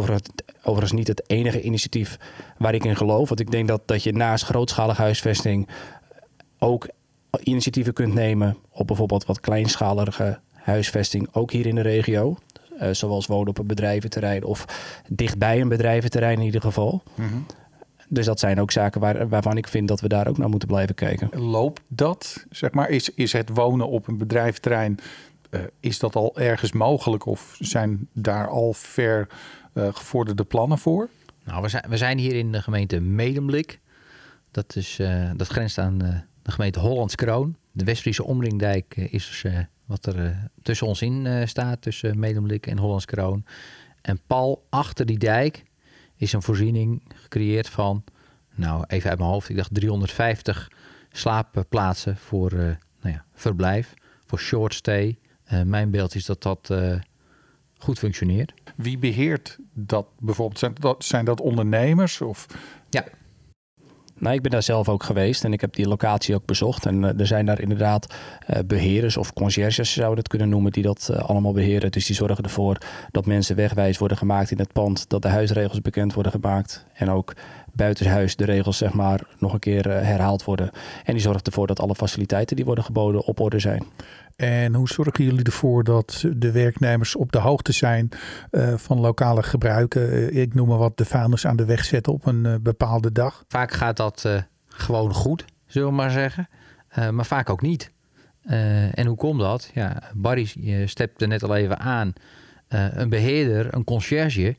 overigens, 0.63 0.91
niet 0.91 1.07
het 1.07 1.23
enige 1.27 1.61
initiatief 1.61 2.17
waar 2.57 2.73
ik 2.73 2.85
in 2.85 2.95
geloof. 2.95 3.27
Want 3.27 3.39
ik 3.39 3.51
denk 3.51 3.67
dat, 3.67 3.81
dat 3.85 4.03
je 4.03 4.13
naast 4.13 4.43
grootschalige 4.43 5.01
huisvesting 5.01 5.67
ook 6.59 6.89
initiatieven 7.43 7.93
kunt 7.93 8.13
nemen 8.13 8.57
op 8.71 8.87
bijvoorbeeld 8.87 9.25
wat 9.25 9.39
kleinschalige 9.39 10.39
huisvesting, 10.53 11.27
ook 11.31 11.51
hier 11.51 11.65
in 11.65 11.75
de 11.75 11.81
regio. 11.81 12.37
Uh, 12.81 12.87
zoals 12.91 13.25
wonen 13.25 13.47
op 13.47 13.57
een 13.57 13.67
bedrijventerrein 13.67 14.43
of 14.43 14.65
dichtbij 15.09 15.61
een 15.61 15.69
bedrijventerrein 15.69 16.39
in 16.39 16.45
ieder 16.45 16.61
geval. 16.61 17.03
Dus 18.13 18.25
dat 18.25 18.39
zijn 18.39 18.59
ook 18.59 18.71
zaken 18.71 19.01
waar, 19.01 19.29
waarvan 19.29 19.57
ik 19.57 19.67
vind 19.67 19.87
dat 19.87 19.99
we 19.99 20.07
daar 20.07 20.27
ook 20.27 20.37
naar 20.37 20.49
moeten 20.49 20.67
blijven 20.67 20.95
kijken. 20.95 21.39
Loopt 21.39 21.81
dat, 21.87 22.45
zeg 22.49 22.71
maar, 22.71 22.89
is, 22.89 23.09
is 23.09 23.33
het 23.33 23.49
wonen 23.49 23.87
op 23.87 24.07
een 24.07 24.17
bedrijventerrein, 24.17 24.99
uh, 25.49 25.61
is 25.79 25.99
dat 25.99 26.15
al 26.15 26.37
ergens 26.37 26.71
mogelijk 26.71 27.25
of 27.25 27.55
zijn 27.59 28.07
daar 28.13 28.47
al 28.47 28.73
ver 28.73 29.27
uh, 29.73 29.87
gevorderde 29.91 30.43
plannen 30.43 30.77
voor? 30.77 31.09
Nou, 31.43 31.61
we 31.61 31.69
zijn, 31.69 31.83
we 31.89 31.97
zijn 31.97 32.17
hier 32.17 32.35
in 32.35 32.51
de 32.51 32.61
gemeente 32.61 32.99
Medemblik. 32.99 33.79
Dat, 34.51 34.75
is, 34.75 34.99
uh, 34.99 35.31
dat 35.35 35.47
grenst 35.47 35.77
aan 35.77 35.97
de 36.41 36.51
gemeente 36.51 36.79
Hollands 36.79 37.15
Kroon. 37.15 37.55
De 37.71 37.83
Westfriese 37.83 38.23
Omringdijk 38.23 38.95
is 38.95 39.27
dus, 39.27 39.53
wat 39.85 40.05
er 40.05 40.49
tussen 40.61 40.87
ons 40.87 41.01
in 41.01 41.47
staat, 41.47 41.81
tussen 41.81 42.19
Medemblik 42.19 42.67
en 42.67 42.77
Hollands 42.77 43.05
Kroon. 43.05 43.45
En 44.01 44.19
pal 44.27 44.65
achter 44.69 45.05
die 45.05 45.17
dijk 45.17 45.63
is 46.21 46.33
een 46.33 46.41
voorziening 46.41 47.01
gecreëerd 47.15 47.69
van, 47.69 48.03
nou 48.55 48.83
even 48.87 49.09
uit 49.09 49.19
mijn 49.19 49.31
hoofd, 49.31 49.49
ik 49.49 49.55
dacht 49.55 49.73
350 49.73 50.71
slaapplaatsen 51.11 52.17
voor 52.17 52.53
uh, 52.53 52.59
nou 53.01 53.15
ja, 53.15 53.25
verblijf, 53.33 53.93
voor 54.25 54.39
short 54.39 54.73
stay. 54.73 55.19
Uh, 55.53 55.61
mijn 55.61 55.91
beeld 55.91 56.15
is 56.15 56.25
dat 56.25 56.41
dat 56.41 56.69
uh, 56.71 56.99
goed 57.77 57.99
functioneert. 57.99 58.53
Wie 58.75 58.97
beheert 58.97 59.57
dat 59.73 60.07
bijvoorbeeld? 60.19 60.59
Zijn 60.59 60.73
dat, 60.79 61.03
zijn 61.03 61.25
dat 61.25 61.41
ondernemers? 61.41 62.21
Of? 62.21 62.47
Ja, 62.89 63.05
nou, 64.21 64.35
ik 64.35 64.41
ben 64.41 64.51
daar 64.51 64.63
zelf 64.63 64.89
ook 64.89 65.03
geweest 65.03 65.43
en 65.43 65.53
ik 65.53 65.61
heb 65.61 65.73
die 65.73 65.87
locatie 65.87 66.35
ook 66.35 66.45
bezocht. 66.45 66.85
En 66.85 67.03
uh, 67.03 67.19
er 67.19 67.27
zijn 67.27 67.45
daar 67.45 67.61
inderdaad 67.61 68.13
uh, 68.49 68.59
beheerders 68.65 69.17
of 69.17 69.33
conciërges, 69.33 69.93
zou 69.93 70.09
je 70.09 70.15
dat 70.15 70.27
kunnen 70.27 70.49
noemen, 70.49 70.71
die 70.71 70.83
dat 70.83 71.09
uh, 71.11 71.17
allemaal 71.17 71.51
beheren. 71.51 71.91
Dus 71.91 72.05
die 72.05 72.15
zorgen 72.15 72.43
ervoor 72.43 72.77
dat 73.11 73.25
mensen 73.25 73.55
wegwijs 73.55 73.97
worden 73.97 74.17
gemaakt 74.17 74.51
in 74.51 74.59
het 74.59 74.73
pand, 74.73 75.09
dat 75.09 75.21
de 75.21 75.27
huisregels 75.27 75.81
bekend 75.81 76.13
worden 76.13 76.31
gemaakt. 76.31 76.85
En 76.93 77.09
ook 77.09 77.33
buitenshuis 77.73 78.35
de 78.35 78.45
regels 78.45 78.77
zeg 78.77 78.93
maar 78.93 79.21
nog 79.37 79.53
een 79.53 79.59
keer 79.59 79.89
herhaald 79.89 80.43
worden. 80.43 80.71
En 81.03 81.13
die 81.13 81.21
zorgt 81.21 81.47
ervoor 81.47 81.67
dat 81.67 81.79
alle 81.79 81.95
faciliteiten 81.95 82.55
die 82.55 82.65
worden 82.65 82.83
geboden 82.83 83.25
op 83.25 83.39
orde 83.39 83.59
zijn. 83.59 83.83
En 84.41 84.75
hoe 84.75 84.87
zorgen 84.87 85.23
jullie 85.23 85.43
ervoor 85.43 85.83
dat 85.83 86.25
de 86.35 86.51
werknemers 86.51 87.15
op 87.15 87.31
de 87.31 87.37
hoogte 87.37 87.71
zijn 87.71 88.09
uh, 88.51 88.73
van 88.77 88.99
lokale 88.99 89.43
gebruiken? 89.43 90.13
Uh, 90.13 90.41
ik 90.41 90.53
noem 90.53 90.67
maar 90.67 90.77
wat, 90.77 90.97
de 90.97 91.05
vuilnis 91.05 91.45
aan 91.45 91.55
de 91.55 91.65
weg 91.65 91.85
zetten 91.85 92.13
op 92.13 92.25
een 92.25 92.45
uh, 92.45 92.55
bepaalde 92.61 93.11
dag. 93.11 93.43
Vaak 93.47 93.71
gaat 93.71 93.97
dat 93.97 94.25
gewoon 94.67 95.13
goed, 95.13 95.45
zullen 95.65 95.87
we 95.87 95.93
maar 95.93 96.11
zeggen. 96.11 96.49
maar 97.11 97.25
vaak 97.25 97.49
ook 97.49 97.61
niet. 97.61 97.91
en 98.91 99.05
hoe 99.05 99.17
komt 99.17 99.39
dat? 99.39 99.71
Ja, 99.73 100.03
Barry 100.13 100.49
stepte 100.85 101.25
net 101.25 101.43
al 101.43 101.55
even 101.55 101.79
aan. 101.79 102.13
een 102.67 103.09
beheerder, 103.09 103.73
een 103.73 103.83
conciërge. 103.83 104.55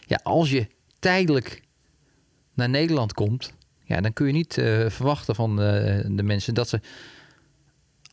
Ja, 0.00 0.20
als 0.22 0.50
je 0.50 0.66
tijdelijk 0.98 1.62
naar 2.54 2.68
Nederland 2.68 3.12
komt, 3.12 3.52
ja, 3.84 4.00
dan 4.00 4.12
kun 4.12 4.26
je 4.26 4.32
niet 4.32 4.54
verwachten 4.88 5.34
van 5.34 5.56
de 5.56 6.22
mensen 6.22 6.54
dat 6.54 6.68
ze 6.68 6.80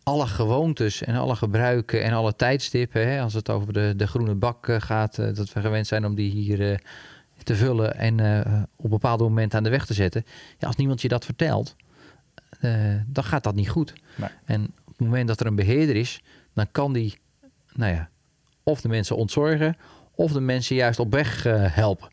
alle 0.04 0.28
gewoontes 0.28 1.04
en 1.04 1.16
alle 1.16 1.36
gebruiken 1.36 2.04
en 2.04 2.14
alle 2.14 2.36
tijdstippen, 2.36 3.08
hè, 3.08 3.22
als 3.22 3.34
het 3.34 3.50
over 3.50 3.74
de, 3.74 3.94
de 3.98 4.08
groene 4.08 4.36
bak 4.36 4.68
eh, 4.68 4.82
gaat, 4.82 5.18
uh, 5.18 5.34
dat 5.34 5.54
we 5.54 5.62
gewend 5.62 5.88
zijn 5.88 6.06
om 6.06 6.16
die 6.16 6.32
hier 6.32 6.60
uh, 6.60 6.78
te 7.44 7.56
vullen 7.56 7.98
en 7.98 8.20
op 8.76 8.90
bepaalde 8.90 9.24
momenten 9.24 9.58
aan 9.58 9.64
de 9.64 9.70
weg 9.70 9.86
te 9.86 9.94
zetten. 9.94 10.26
Ja, 10.58 10.68
als 10.68 10.76
niemand 10.76 11.02
je 11.02 11.08
dat 11.08 11.26
vertelt, 11.26 11.76
dan 13.08 13.24
gaat 13.24 13.44
dat 13.44 13.56
niet 13.56 13.70
goed. 13.70 13.94
Nee. 14.16 14.30
En 14.46 14.64
op 14.64 14.98
het 14.98 15.08
moment 15.08 15.28
dat 15.28 15.40
er 15.40 15.46
een 15.46 15.56
beheerder 15.56 15.96
is, 15.96 16.22
dan 16.54 16.68
kan 16.72 16.94
die, 16.94 17.20
nou 17.74 17.94
ja, 17.94 18.10
of 18.64 18.82
de 18.82 18.88
mensen 18.88 19.16
ontzorgen, 19.16 19.78
of 20.16 20.32
de 20.32 20.40
mensen 20.40 20.76
juist 20.76 21.00
op 21.00 21.12
weg 21.12 21.44
helpen. 21.74 22.10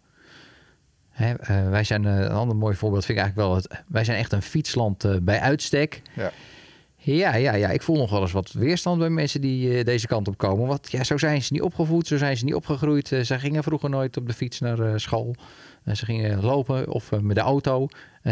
Hè, 1.11 1.35
wij 1.71 1.85
zijn 1.85 2.05
een 2.05 2.31
ander 2.31 2.57
mooi 2.57 2.77
voorbeeld, 2.77 3.05
vind 3.05 3.19
ik 3.19 3.25
eigenlijk 3.25 3.49
wel. 3.49 3.57
Het, 3.57 3.85
wij 3.89 4.05
zijn 4.05 4.19
echt 4.19 4.33
een 4.33 4.43
fietsland 4.43 5.25
bij 5.25 5.41
uitstek. 5.41 6.03
Ja. 6.15 6.31
Ja, 7.01 7.35
ja, 7.35 7.55
ja, 7.55 7.69
ik 7.71 7.83
voel 7.83 7.97
nog 7.97 8.11
wel 8.11 8.21
eens 8.21 8.33
wat 8.33 8.53
weerstand 8.53 8.99
bij 8.99 9.11
mensen 9.11 9.41
die 9.41 9.79
uh, 9.79 9.85
deze 9.85 10.07
kant 10.07 10.29
op 10.29 10.39
komen. 10.39 10.67
Want 10.67 10.91
ja, 10.91 11.05
zo 11.05 11.19
zijn 11.19 11.43
ze 11.43 11.53
niet 11.53 11.63
opgevoed, 11.63 12.07
zo 12.07 12.17
zijn 12.17 12.37
ze 12.37 12.45
niet 12.45 12.55
opgegroeid. 12.55 13.11
Uh, 13.11 13.21
ze 13.21 13.39
gingen 13.39 13.63
vroeger 13.63 13.91
nooit 13.91 14.17
op 14.17 14.27
de 14.27 14.33
fiets 14.33 14.61
naar 14.61 14.79
uh, 14.79 14.93
school. 14.97 15.35
ze 15.93 16.05
gingen 16.05 16.41
lopen 16.41 16.89
of 16.89 17.11
met 17.21 17.37
de 17.37 17.43
auto. 17.43 17.89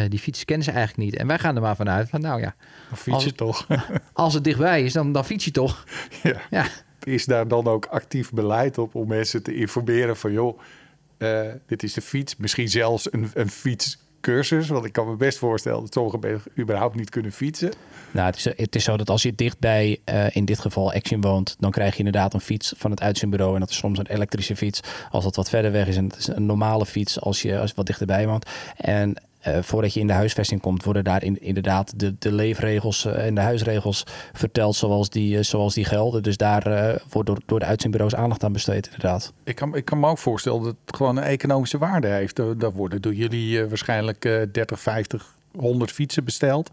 die 0.09 0.19
fiets 0.19 0.45
kennen 0.45 0.65
ze 0.65 0.71
eigenlijk 0.71 1.11
niet. 1.11 1.21
En 1.21 1.27
wij 1.27 1.39
gaan 1.39 1.57
er 1.57 1.63
maar 1.63 1.77
vanuit 1.77 2.09
van, 2.09 2.21
nou 2.21 2.41
ja. 2.41 2.55
Dan 2.89 2.99
fiets 2.99 3.25
je 3.25 3.33
toch. 3.33 3.67
als 4.13 4.35
het 4.35 4.45
dichtbij 4.45 4.83
is, 4.83 4.93
dan, 4.93 5.13
dan 5.13 5.25
fiets 5.25 5.45
je 5.45 5.51
toch. 5.51 5.85
Ja. 6.23 6.41
ja. 6.51 6.67
Is 7.03 7.25
daar 7.25 7.49
dan 7.49 7.67
ook 7.67 7.87
actief 7.87 8.31
beleid 8.31 8.79
op 8.79 8.95
om 8.95 9.09
mensen 9.09 9.43
te 9.43 9.55
informeren 9.55 10.17
van, 10.17 10.33
joh, 10.33 10.59
dit 11.67 11.83
is 11.83 11.93
de 11.93 12.01
fiets. 12.01 12.37
Misschien 12.37 12.69
zelfs 12.69 13.13
een, 13.13 13.31
een 13.35 13.51
fiets 13.51 14.06
cursus? 14.21 14.69
Want 14.69 14.85
ik 14.85 14.93
kan 14.93 15.09
me 15.09 15.17
best 15.17 15.39
voorstellen 15.39 15.81
dat 15.81 15.93
sommige 15.93 16.19
mensen 16.19 16.51
überhaupt 16.59 16.95
niet 16.95 17.11
kunnen 17.11 17.33
fietsen. 17.33 17.73
Nou, 18.11 18.27
het 18.27 18.37
is, 18.37 18.45
het 18.45 18.75
is 18.75 18.85
zo 18.85 18.97
dat 18.97 19.11
als 19.11 19.23
je 19.23 19.35
dichtbij, 19.35 19.99
uh, 20.05 20.37
in 20.37 20.45
dit 20.45 20.59
geval 20.59 20.93
Action 20.93 21.21
woont, 21.21 21.57
dan 21.59 21.71
krijg 21.71 21.93
je 21.93 21.99
inderdaad 21.99 22.35
een 22.35 22.41
fiets 22.41 22.75
van 22.77 22.91
het 22.91 23.01
uitzendbureau. 23.01 23.55
En 23.55 23.61
dat 23.61 23.71
is 23.71 23.77
soms 23.77 23.99
een 23.99 24.07
elektrische 24.07 24.57
fiets. 24.57 24.81
Als 25.11 25.25
dat 25.25 25.37
wat 25.37 25.49
verder 25.49 25.73
weg 25.73 25.87
is, 25.87 25.97
en 25.97 26.05
het 26.05 26.17
is 26.17 26.27
een 26.27 26.47
normale 26.47 26.87
fiets 26.87 27.21
als 27.21 27.43
je, 27.43 27.59
als 27.59 27.71
je 27.71 27.77
wat 27.77 27.87
dichterbij 27.87 28.27
woont. 28.27 28.51
En 28.77 29.17
uh, 29.49 29.59
voordat 29.63 29.95
je 29.95 30.01
in 30.01 30.07
de 30.07 30.13
huisvesting 30.13 30.61
komt, 30.61 30.85
worden 30.85 31.05
daar 31.05 31.23
in, 31.23 31.41
inderdaad 31.43 31.99
de, 31.99 32.15
de 32.19 32.33
leefregels 32.33 33.05
uh, 33.05 33.27
en 33.27 33.35
de 33.35 33.41
huisregels 33.41 34.05
verteld 34.33 34.77
zoals 34.77 35.11
die, 35.11 35.37
uh, 35.37 35.43
zoals 35.43 35.75
die 35.75 35.85
gelden. 35.85 36.23
Dus 36.23 36.37
daar 36.37 37.01
wordt 37.11 37.29
door, 37.29 37.39
door 37.47 37.59
de 37.59 37.65
uitzendbureaus 37.65 38.15
aandacht 38.15 38.45
aan 38.45 38.53
besteed, 38.53 38.87
inderdaad. 38.87 39.33
Ik 39.45 39.55
kan, 39.55 39.75
ik 39.75 39.85
kan 39.85 40.01
me 40.01 40.09
ook 40.09 40.19
voorstellen 40.19 40.63
dat 40.63 40.75
het 40.87 40.97
gewoon 40.97 41.17
een 41.17 41.23
economische 41.23 41.79
waarde 41.79 42.09
heeft. 42.09 42.37
Daar 42.37 42.73
worden 42.73 43.03
door 43.03 43.15
jullie 43.15 43.67
waarschijnlijk 43.67 44.49
30, 44.53 44.81
50, 44.81 45.35
100 45.57 45.91
fietsen 45.91 46.25
besteld. 46.25 46.71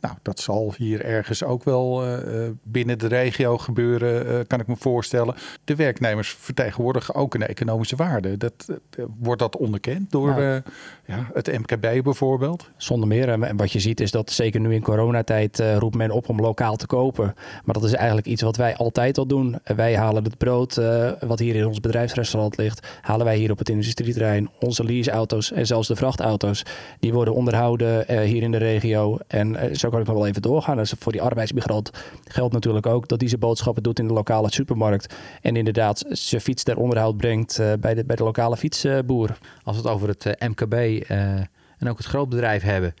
Nou, 0.00 0.14
dat 0.22 0.40
zal 0.40 0.74
hier 0.76 1.04
ergens 1.04 1.44
ook 1.44 1.64
wel 1.64 2.06
uh, 2.06 2.48
binnen 2.62 2.98
de 2.98 3.06
regio 3.06 3.58
gebeuren, 3.58 4.26
uh, 4.26 4.38
kan 4.46 4.60
ik 4.60 4.66
me 4.66 4.76
voorstellen. 4.76 5.34
De 5.64 5.76
werknemers 5.76 6.36
vertegenwoordigen 6.38 7.14
ook 7.14 7.34
een 7.34 7.46
economische 7.46 7.96
waarde. 7.96 8.36
Dat, 8.36 8.52
uh, 8.68 9.04
wordt 9.18 9.40
dat 9.40 9.56
onderkend 9.56 10.10
door 10.10 10.28
nou, 10.28 10.62
ja, 11.06 11.30
het 11.32 11.58
MKB 11.58 12.02
bijvoorbeeld? 12.02 12.70
Zonder 12.76 13.08
meer. 13.08 13.28
En 13.28 13.56
wat 13.56 13.72
je 13.72 13.80
ziet 13.80 14.00
is 14.00 14.10
dat 14.10 14.30
zeker 14.30 14.60
nu 14.60 14.74
in 14.74 14.82
coronatijd 14.82 15.62
roept 15.78 15.96
men 15.96 16.10
op 16.10 16.28
om 16.28 16.40
lokaal 16.40 16.76
te 16.76 16.86
kopen. 16.86 17.34
Maar 17.64 17.74
dat 17.74 17.84
is 17.84 17.92
eigenlijk 17.92 18.26
iets 18.26 18.42
wat 18.42 18.56
wij 18.56 18.76
altijd 18.76 19.18
al 19.18 19.26
doen. 19.26 19.58
Wij 19.64 19.96
halen 19.96 20.24
het 20.24 20.38
brood 20.38 20.74
wat 21.20 21.38
hier 21.38 21.54
in 21.54 21.66
ons 21.66 21.80
bedrijfsrestaurant 21.80 22.56
ligt, 22.56 22.86
halen 23.00 23.26
wij 23.26 23.36
hier 23.36 23.50
op 23.50 23.58
het 23.58 23.68
industrieterrein. 23.68 24.50
Onze 24.60 24.84
leaseauto's 24.84 25.52
en 25.52 25.66
zelfs 25.66 25.88
de 25.88 25.96
vrachtauto's, 25.96 26.62
die 27.00 27.12
worden 27.12 27.34
onderhouden 27.34 28.22
hier 28.24 28.42
in 28.42 28.50
de 28.50 28.58
regio. 28.58 29.18
En 29.26 29.76
zo 29.76 29.89
kan 29.90 30.00
ik 30.00 30.06
nog 30.06 30.16
wel 30.16 30.26
even 30.26 30.42
doorgaan. 30.42 30.76
Dus 30.76 30.94
voor 30.98 31.12
die 31.12 31.22
arbeidsmigrant 31.22 31.90
geldt 32.24 32.52
natuurlijk 32.52 32.86
ook 32.86 33.08
dat 33.08 33.20
hij 33.20 33.28
zijn 33.28 33.40
boodschappen 33.40 33.82
doet 33.82 33.98
in 33.98 34.06
de 34.06 34.12
lokale 34.12 34.52
supermarkt. 34.52 35.14
En 35.40 35.56
inderdaad 35.56 36.04
zijn 36.08 36.40
fiets 36.40 36.62
ter 36.62 36.76
onderhoud 36.76 37.16
brengt 37.16 37.58
uh, 37.58 37.72
bij, 37.80 37.94
de, 37.94 38.04
bij 38.04 38.16
de 38.16 38.24
lokale 38.24 38.56
fietsboer. 38.56 39.38
Als 39.62 39.76
we 39.76 39.82
het 39.82 39.92
over 39.92 40.08
het 40.08 40.24
uh, 40.24 40.32
eh, 40.38 40.48
MKB 40.48 40.74
uh, 40.74 41.10
eh, 41.10 41.44
en 41.78 41.88
ook 41.88 41.96
het 41.98 42.06
grootbedrijf 42.06 42.62
hebben, 42.62 42.94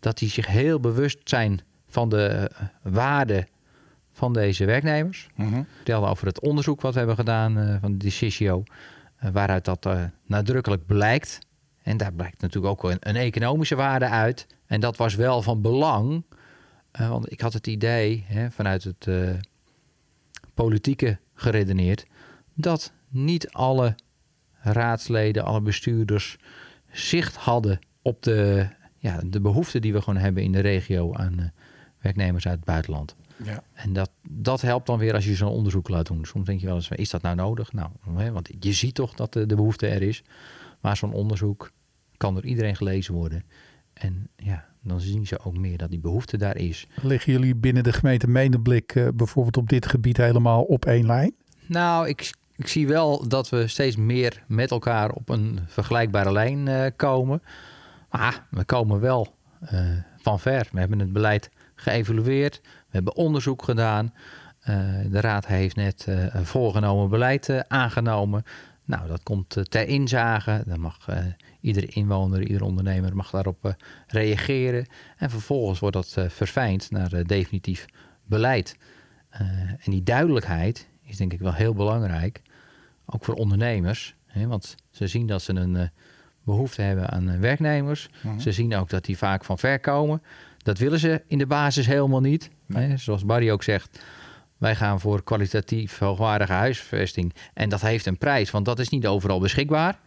dat 0.00 0.18
die 0.18 0.28
zich 0.28 0.46
heel 0.46 0.80
bewust 0.80 1.18
zijn 1.24 1.60
van 1.88 2.08
de 2.08 2.50
waarde 2.82 3.46
van 4.12 4.32
deze 4.32 4.64
werknemers. 4.64 5.28
Mm 5.34 5.52
-hmm. 5.52 5.66
Vertelde 5.76 6.06
over 6.06 6.26
het 6.26 6.40
onderzoek 6.40 6.80
wat 6.80 6.92
we 6.92 6.98
hebben 6.98 7.16
gedaan 7.16 7.78
van 7.80 7.92
de 7.92 7.98
Decisio, 7.98 8.62
waaruit 9.32 9.64
dat 9.64 9.88
nadrukkelijk 10.26 10.86
blijkt. 10.86 11.38
En 11.82 11.96
daar 11.96 12.12
blijkt 12.12 12.40
natuurlijk 12.40 12.72
ook 12.72 12.90
een, 12.90 12.96
een 13.00 13.16
economische 13.16 13.76
waarde 13.76 14.08
uit. 14.08 14.46
En 14.68 14.80
dat 14.80 14.96
was 14.96 15.14
wel 15.14 15.42
van 15.42 15.62
belang 15.62 16.24
uh, 17.00 17.08
want 17.08 17.32
ik 17.32 17.40
had 17.40 17.52
het 17.52 17.66
idee, 17.66 18.24
hè, 18.26 18.50
vanuit 18.50 18.84
het 18.84 19.06
uh, 19.06 19.30
politieke 20.54 21.18
geredeneerd, 21.34 22.06
dat 22.54 22.92
niet 23.08 23.52
alle 23.52 23.94
raadsleden, 24.60 25.44
alle 25.44 25.60
bestuurders 25.60 26.36
zicht 26.90 27.36
hadden 27.36 27.78
op 28.02 28.22
de, 28.22 28.68
ja, 28.98 29.20
de 29.26 29.40
behoeften 29.40 29.80
die 29.80 29.92
we 29.92 30.02
gewoon 30.02 30.20
hebben 30.20 30.42
in 30.42 30.52
de 30.52 30.60
regio 30.60 31.14
aan 31.14 31.40
uh, 31.40 31.46
werknemers 32.00 32.46
uit 32.46 32.56
het 32.56 32.64
buitenland. 32.64 33.16
Ja. 33.44 33.62
En 33.72 33.92
dat, 33.92 34.10
dat 34.28 34.60
helpt 34.60 34.86
dan 34.86 34.98
weer 34.98 35.14
als 35.14 35.24
je 35.24 35.34
zo'n 35.34 35.52
onderzoek 35.52 35.88
laat 35.88 36.06
doen. 36.06 36.24
Soms 36.24 36.46
denk 36.46 36.60
je 36.60 36.66
wel 36.66 36.74
eens, 36.74 36.88
is 36.88 37.10
dat 37.10 37.22
nou 37.22 37.36
nodig? 37.36 37.72
Nou, 37.72 37.90
hè, 38.14 38.32
want 38.32 38.50
je 38.60 38.72
ziet 38.72 38.94
toch 38.94 39.14
dat 39.14 39.32
de, 39.32 39.46
de 39.46 39.54
behoefte 39.54 39.86
er 39.86 40.02
is. 40.02 40.22
Maar 40.80 40.96
zo'n 40.96 41.12
onderzoek 41.12 41.72
kan 42.16 42.34
door 42.34 42.44
iedereen 42.44 42.76
gelezen 42.76 43.14
worden. 43.14 43.44
En 43.98 44.28
ja, 44.36 44.64
dan 44.82 45.00
zien 45.00 45.26
ze 45.26 45.38
ook 45.44 45.56
meer 45.58 45.78
dat 45.78 45.90
die 45.90 46.00
behoefte 46.00 46.36
daar 46.36 46.56
is. 46.56 46.86
Liggen 47.02 47.32
jullie 47.32 47.54
binnen 47.54 47.82
de 47.82 47.92
gemeente 47.92 48.28
Medemblik 48.28 48.94
uh, 48.94 49.08
bijvoorbeeld 49.14 49.56
op 49.56 49.68
dit 49.68 49.86
gebied 49.86 50.16
helemaal 50.16 50.62
op 50.62 50.84
één 50.84 51.06
lijn? 51.06 51.34
Nou, 51.66 52.08
ik, 52.08 52.32
ik 52.56 52.68
zie 52.68 52.86
wel 52.86 53.28
dat 53.28 53.48
we 53.48 53.66
steeds 53.66 53.96
meer 53.96 54.44
met 54.46 54.70
elkaar 54.70 55.10
op 55.10 55.28
een 55.28 55.60
vergelijkbare 55.66 56.32
lijn 56.32 56.66
uh, 56.66 56.84
komen. 56.96 57.42
Maar 58.10 58.46
we 58.50 58.64
komen 58.64 59.00
wel 59.00 59.34
uh, 59.72 59.80
van 60.16 60.40
ver. 60.40 60.68
We 60.72 60.78
hebben 60.78 60.98
het 60.98 61.12
beleid 61.12 61.50
geëvalueerd. 61.74 62.60
We 62.62 62.68
hebben 62.90 63.16
onderzoek 63.16 63.62
gedaan. 63.62 64.14
de 65.10 65.20
Raad 65.20 65.46
heeft 65.46 65.76
net 65.76 66.06
een 66.08 66.46
voorgenomen 66.46 67.08
beleid 67.08 67.68
aangenomen. 67.68 68.44
Nou, 68.88 69.08
dat 69.08 69.22
komt 69.22 69.70
ter 69.70 69.88
inzage. 69.88 70.62
Dan 70.66 70.80
mag 70.80 71.08
iedere 71.60 71.86
inwoner, 71.86 72.42
iedere 72.42 72.64
ondernemer 72.64 73.16
mag 73.16 73.30
daarop 73.30 73.76
reageren. 74.06 74.86
En 75.16 75.30
vervolgens 75.30 75.78
wordt 75.78 75.96
dat 75.96 76.16
verfijnd 76.28 76.90
naar 76.90 77.24
definitief 77.26 77.86
beleid. 78.24 78.76
en 79.78 79.90
die 79.90 80.02
duidelijkheid 80.02 80.88
is 81.02 81.16
denk 81.16 81.32
ik 81.32 81.40
wel 81.40 81.54
heel 81.54 81.74
belangrijk. 81.74 82.42
Ook 83.06 83.24
voor 83.24 83.34
ondernemers. 83.34 84.14
Hè, 84.26 84.46
want 84.46 84.74
ze 84.90 85.06
zien 85.06 85.26
dat 85.26 85.42
ze 85.42 85.54
een 85.54 85.90
behoefte 86.44 86.82
hebben 86.82 87.10
aan 87.10 87.40
werknemers. 87.40 88.08
Mhm. 88.22 88.38
Ze 88.38 88.52
zien 88.52 88.74
ook 88.74 88.90
dat 88.90 89.04
die 89.04 89.18
vaak 89.18 89.44
van 89.44 89.58
ver 89.58 89.80
komen. 89.80 90.22
Dat 90.58 90.78
willen 90.78 90.98
ze 90.98 91.22
in 91.26 91.38
de 91.38 91.46
basis 91.46 91.86
helemaal 91.86 92.20
niet. 92.20 92.50
Hè, 92.72 92.96
zoals 92.96 93.24
Barry 93.24 93.50
ook 93.50 93.62
zegt. 93.62 94.00
Wij 94.58 94.76
gaan 94.76 95.00
voor 95.00 95.22
kwalitatief 95.22 95.98
hoogwaardige 95.98 96.52
huisvesting. 96.52 97.34
En 97.54 97.68
dat 97.68 97.80
heeft 97.80 98.06
een 98.06 98.18
prijs, 98.18 98.50
want 98.50 98.64
dat 98.64 98.78
is 98.78 98.88
niet 98.88 99.06
overal 99.06 99.40
beschikbaar. 99.40 99.98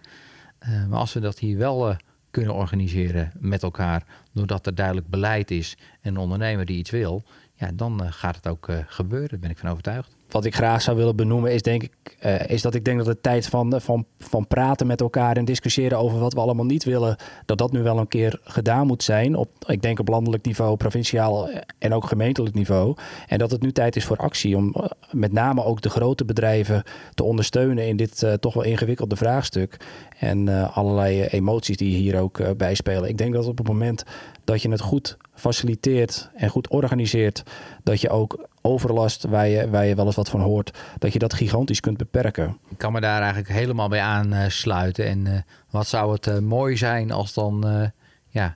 Uh, 0.64 0.86
maar 0.86 1.00
als 1.00 1.14
we 1.14 1.20
dat 1.20 1.40
hier 1.40 1.58
wel 1.58 1.96
kunnen 2.32 2.54
organiseren 2.54 3.32
met 3.40 3.64
elkaar, 3.64 4.04
doordat 4.34 4.66
er 4.66 4.76
duidelijk 4.76 5.08
beleid 5.08 5.52
is 5.52 5.78
en 6.02 6.16
een 6.16 6.22
ondernemer 6.22 6.66
die 6.66 6.78
iets 6.78 6.90
wil, 6.90 7.24
ja, 7.54 7.72
dan 7.74 8.14
gaat 8.14 8.36
het 8.36 8.48
ook 8.48 8.68
gebeuren. 8.88 9.30
Daar 9.30 9.40
ben 9.40 9.50
ik 9.50 9.58
van 9.58 9.70
overtuigd 9.70 10.16
wat 10.34 10.46
ik 10.46 10.56
graag 10.56 10.82
zou 10.82 10.98
willen 10.98 11.16
benoemen 11.16 11.52
is, 11.52 11.62
denk 11.62 11.84
ik, 11.84 12.18
uh, 12.26 12.48
is 12.48 12.62
dat 12.62 12.76
ik 12.76 12.86
denk 12.86 12.98
dat 12.98 13.06
de 13.06 13.22
tijd 13.22 13.48
van, 13.48 13.82
van, 13.82 14.06
van 14.20 14.48
praten 14.48 14.88
met 14.88 15.02
elkaar 15.02 15.38
en 15.38 15.46
discussiëren 15.46 15.98
over 15.98 16.20
wat 16.20 16.34
we 16.34 16.40
allemaal 16.40 16.66
niet 16.66 16.84
willen, 16.84 17.16
dat 17.46 17.58
dat 17.58 17.72
nu 17.72 17.82
wel 17.82 17.98
een 17.98 18.08
keer 18.08 18.40
gedaan 18.44 18.88
moet 18.88 19.04
zijn. 19.04 19.36
Op, 19.36 19.50
ik 19.68 19.82
denk 19.82 20.00
op 20.00 20.08
landelijk 20.08 20.46
niveau, 20.46 20.78
provinciaal 20.78 21.50
en 21.78 21.94
ook 21.94 22.06
gemeentelijk 22.06 22.56
niveau. 22.56 22.96
En 23.28 23.38
dat 23.38 23.52
het 23.52 23.62
nu 23.62 23.72
tijd 23.72 23.96
is 23.96 24.06
voor 24.06 24.18
actie 24.18 24.56
om 24.56 24.74
eh, 24.74 24.86
met 25.12 25.32
name 25.32 25.64
ook 25.64 25.82
de 25.82 25.90
grote 25.90 26.26
bedrijven 26.26 26.84
te 27.14 27.24
ondersteunen 27.24 27.88
in 27.88 27.98
dit 27.98 28.26
toch 28.40 28.54
wel 28.54 28.64
ingewikkelde 28.64 29.16
vraagstuk. 29.16 29.78
En 30.20 30.72
allerlei 30.74 31.24
emoties 31.24 31.78
die 31.78 31.96
hier 31.96 32.20
ook 32.20 32.58
bij 32.58 32.76
spelen. 32.76 33.10
Ik 33.10 33.18
denk 33.18 33.34
dat 33.34 33.48
op 33.48 33.58
het 33.58 33.68
moment 33.68 34.04
dat 34.44 34.62
je 34.62 34.70
het 34.70 34.82
goed 34.82 35.18
faciliteert 35.34 36.30
en 36.36 36.50
goed 36.50 36.70
organiseert, 36.70 37.44
dat 37.84 38.02
je 38.02 38.10
ook 38.10 38.50
overlast, 38.62 39.24
waar 39.24 39.48
je, 39.48 39.70
waar 39.70 39.86
je 39.86 39.96
wel 39.96 40.06
eens 40.06 40.16
wat 40.16 40.30
van 40.30 40.42
hoort, 40.42 40.80
dat 40.98 41.14
je 41.14 41.20
dat 41.20 41.34
gigantisch 41.34 41.80
kunt 41.80 41.98
beperken. 41.98 42.58
Ik 42.70 42.78
kan 42.78 42.92
me 42.92 43.02
daar 43.02 43.20
eigenlijk 43.20 43.50
helemaal 43.52 43.90
bij 43.90 44.02
aansluiten. 44.02 45.06
En 45.06 45.26
uh, 45.26 45.38
wat 45.70 45.88
zou 45.88 46.14
het 46.14 46.28
uh, 46.28 46.38
mooi 46.38 46.78
zijn 46.78 47.12
als 47.12 47.34
dan 47.34 47.68
uh, 47.68 47.88
ja, 48.28 48.56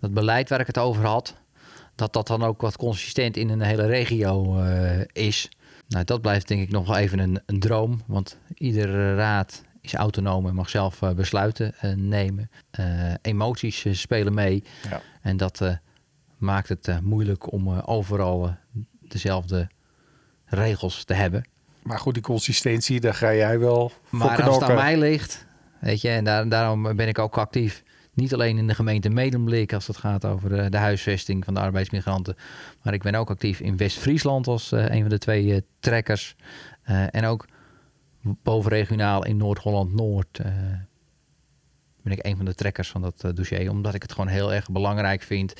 dat 0.00 0.14
beleid 0.14 0.48
waar 0.48 0.60
ik 0.60 0.66
het 0.66 0.78
over 0.78 1.06
had, 1.06 1.34
dat 1.94 2.12
dat 2.12 2.26
dan 2.26 2.42
ook 2.42 2.60
wat 2.60 2.76
consistent 2.76 3.36
in 3.36 3.48
een 3.48 3.60
hele 3.60 3.86
regio 3.86 4.62
is. 5.12 5.48
Nou, 5.88 6.04
dat 6.04 6.20
blijft 6.20 6.48
denk 6.48 6.62
ik 6.62 6.70
nog 6.70 6.86
wel 6.86 6.96
even 6.96 7.18
een, 7.18 7.40
een 7.46 7.60
droom, 7.60 8.02
want 8.06 8.38
iedere 8.54 9.14
raad 9.14 9.62
is 9.80 9.94
autonoom 9.94 10.46
en 10.46 10.54
mag 10.54 10.68
zelf 10.68 11.00
besluiten 11.16 11.74
nemen. 11.94 12.50
emoties 13.22 14.00
spelen 14.00 14.34
mee. 14.34 14.64
Ja. 14.90 15.00
En 15.22 15.36
dat 15.36 15.78
maakt 16.38 16.68
het 16.68 17.00
moeilijk 17.02 17.52
om 17.52 17.80
overal 17.80 18.56
dezelfde 19.12 19.68
regels 20.44 21.04
te 21.04 21.14
hebben. 21.14 21.44
Maar 21.82 21.98
goed, 21.98 22.14
die 22.14 22.22
consistentie, 22.22 23.00
daar 23.00 23.14
ga 23.14 23.34
jij 23.34 23.58
wel 23.58 23.92
Maar 24.10 24.42
als 24.42 24.54
het 24.54 24.70
aan 24.70 24.74
mij 24.74 24.98
ligt, 24.98 25.46
weet 25.80 26.00
je, 26.00 26.08
en 26.08 26.24
daar, 26.24 26.48
daarom 26.48 26.96
ben 26.96 27.08
ik 27.08 27.18
ook 27.18 27.38
actief. 27.38 27.82
Niet 28.14 28.34
alleen 28.34 28.58
in 28.58 28.66
de 28.66 28.74
gemeente 28.74 29.08
Medemblik 29.08 29.72
als 29.72 29.86
het 29.86 29.96
gaat 29.96 30.24
over 30.24 30.48
de, 30.48 30.70
de, 30.70 30.76
huisvesting 30.76 31.44
van 31.44 31.54
de 31.54 31.60
arbeidsmigranten. 31.60 32.36
Maar 32.82 32.94
ik 32.94 33.02
ben 33.02 33.14
ook 33.14 33.30
actief 33.30 33.60
in 33.60 33.76
West-Friesland 33.76 34.46
als 34.46 34.72
uh, 34.72 34.88
een 34.88 35.00
van 35.00 35.08
de 35.08 35.18
twee 35.18 35.44
uh, 35.44 35.56
trekkers. 35.80 36.36
Uh, 36.90 37.14
en 37.14 37.24
ook 37.24 37.46
bovenregionaal 38.22 39.24
in 39.24 39.36
Noord-Holland-Noord 39.36 40.40
ben 42.02 42.12
ik 42.12 42.26
een 42.26 42.36
van 42.36 42.44
de 42.44 42.54
trekkers 42.54 42.88
van 42.88 43.02
dat 43.02 43.36
dossier. 43.36 43.70
Omdat 43.70 43.94
ik 43.94 44.02
het 44.02 44.12
gewoon 44.12 44.28
heel 44.28 44.52
erg 44.52 44.70
belangrijk 44.70 45.22
vind 45.22 45.52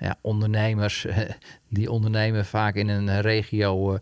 ja, 0.00 0.16
ondernemers, 0.20 1.06
die 1.68 1.90
ondernemen 1.90 2.44
vaak 2.44 2.74
in 2.74 2.88
een 2.88 3.20
regio, 3.20 3.98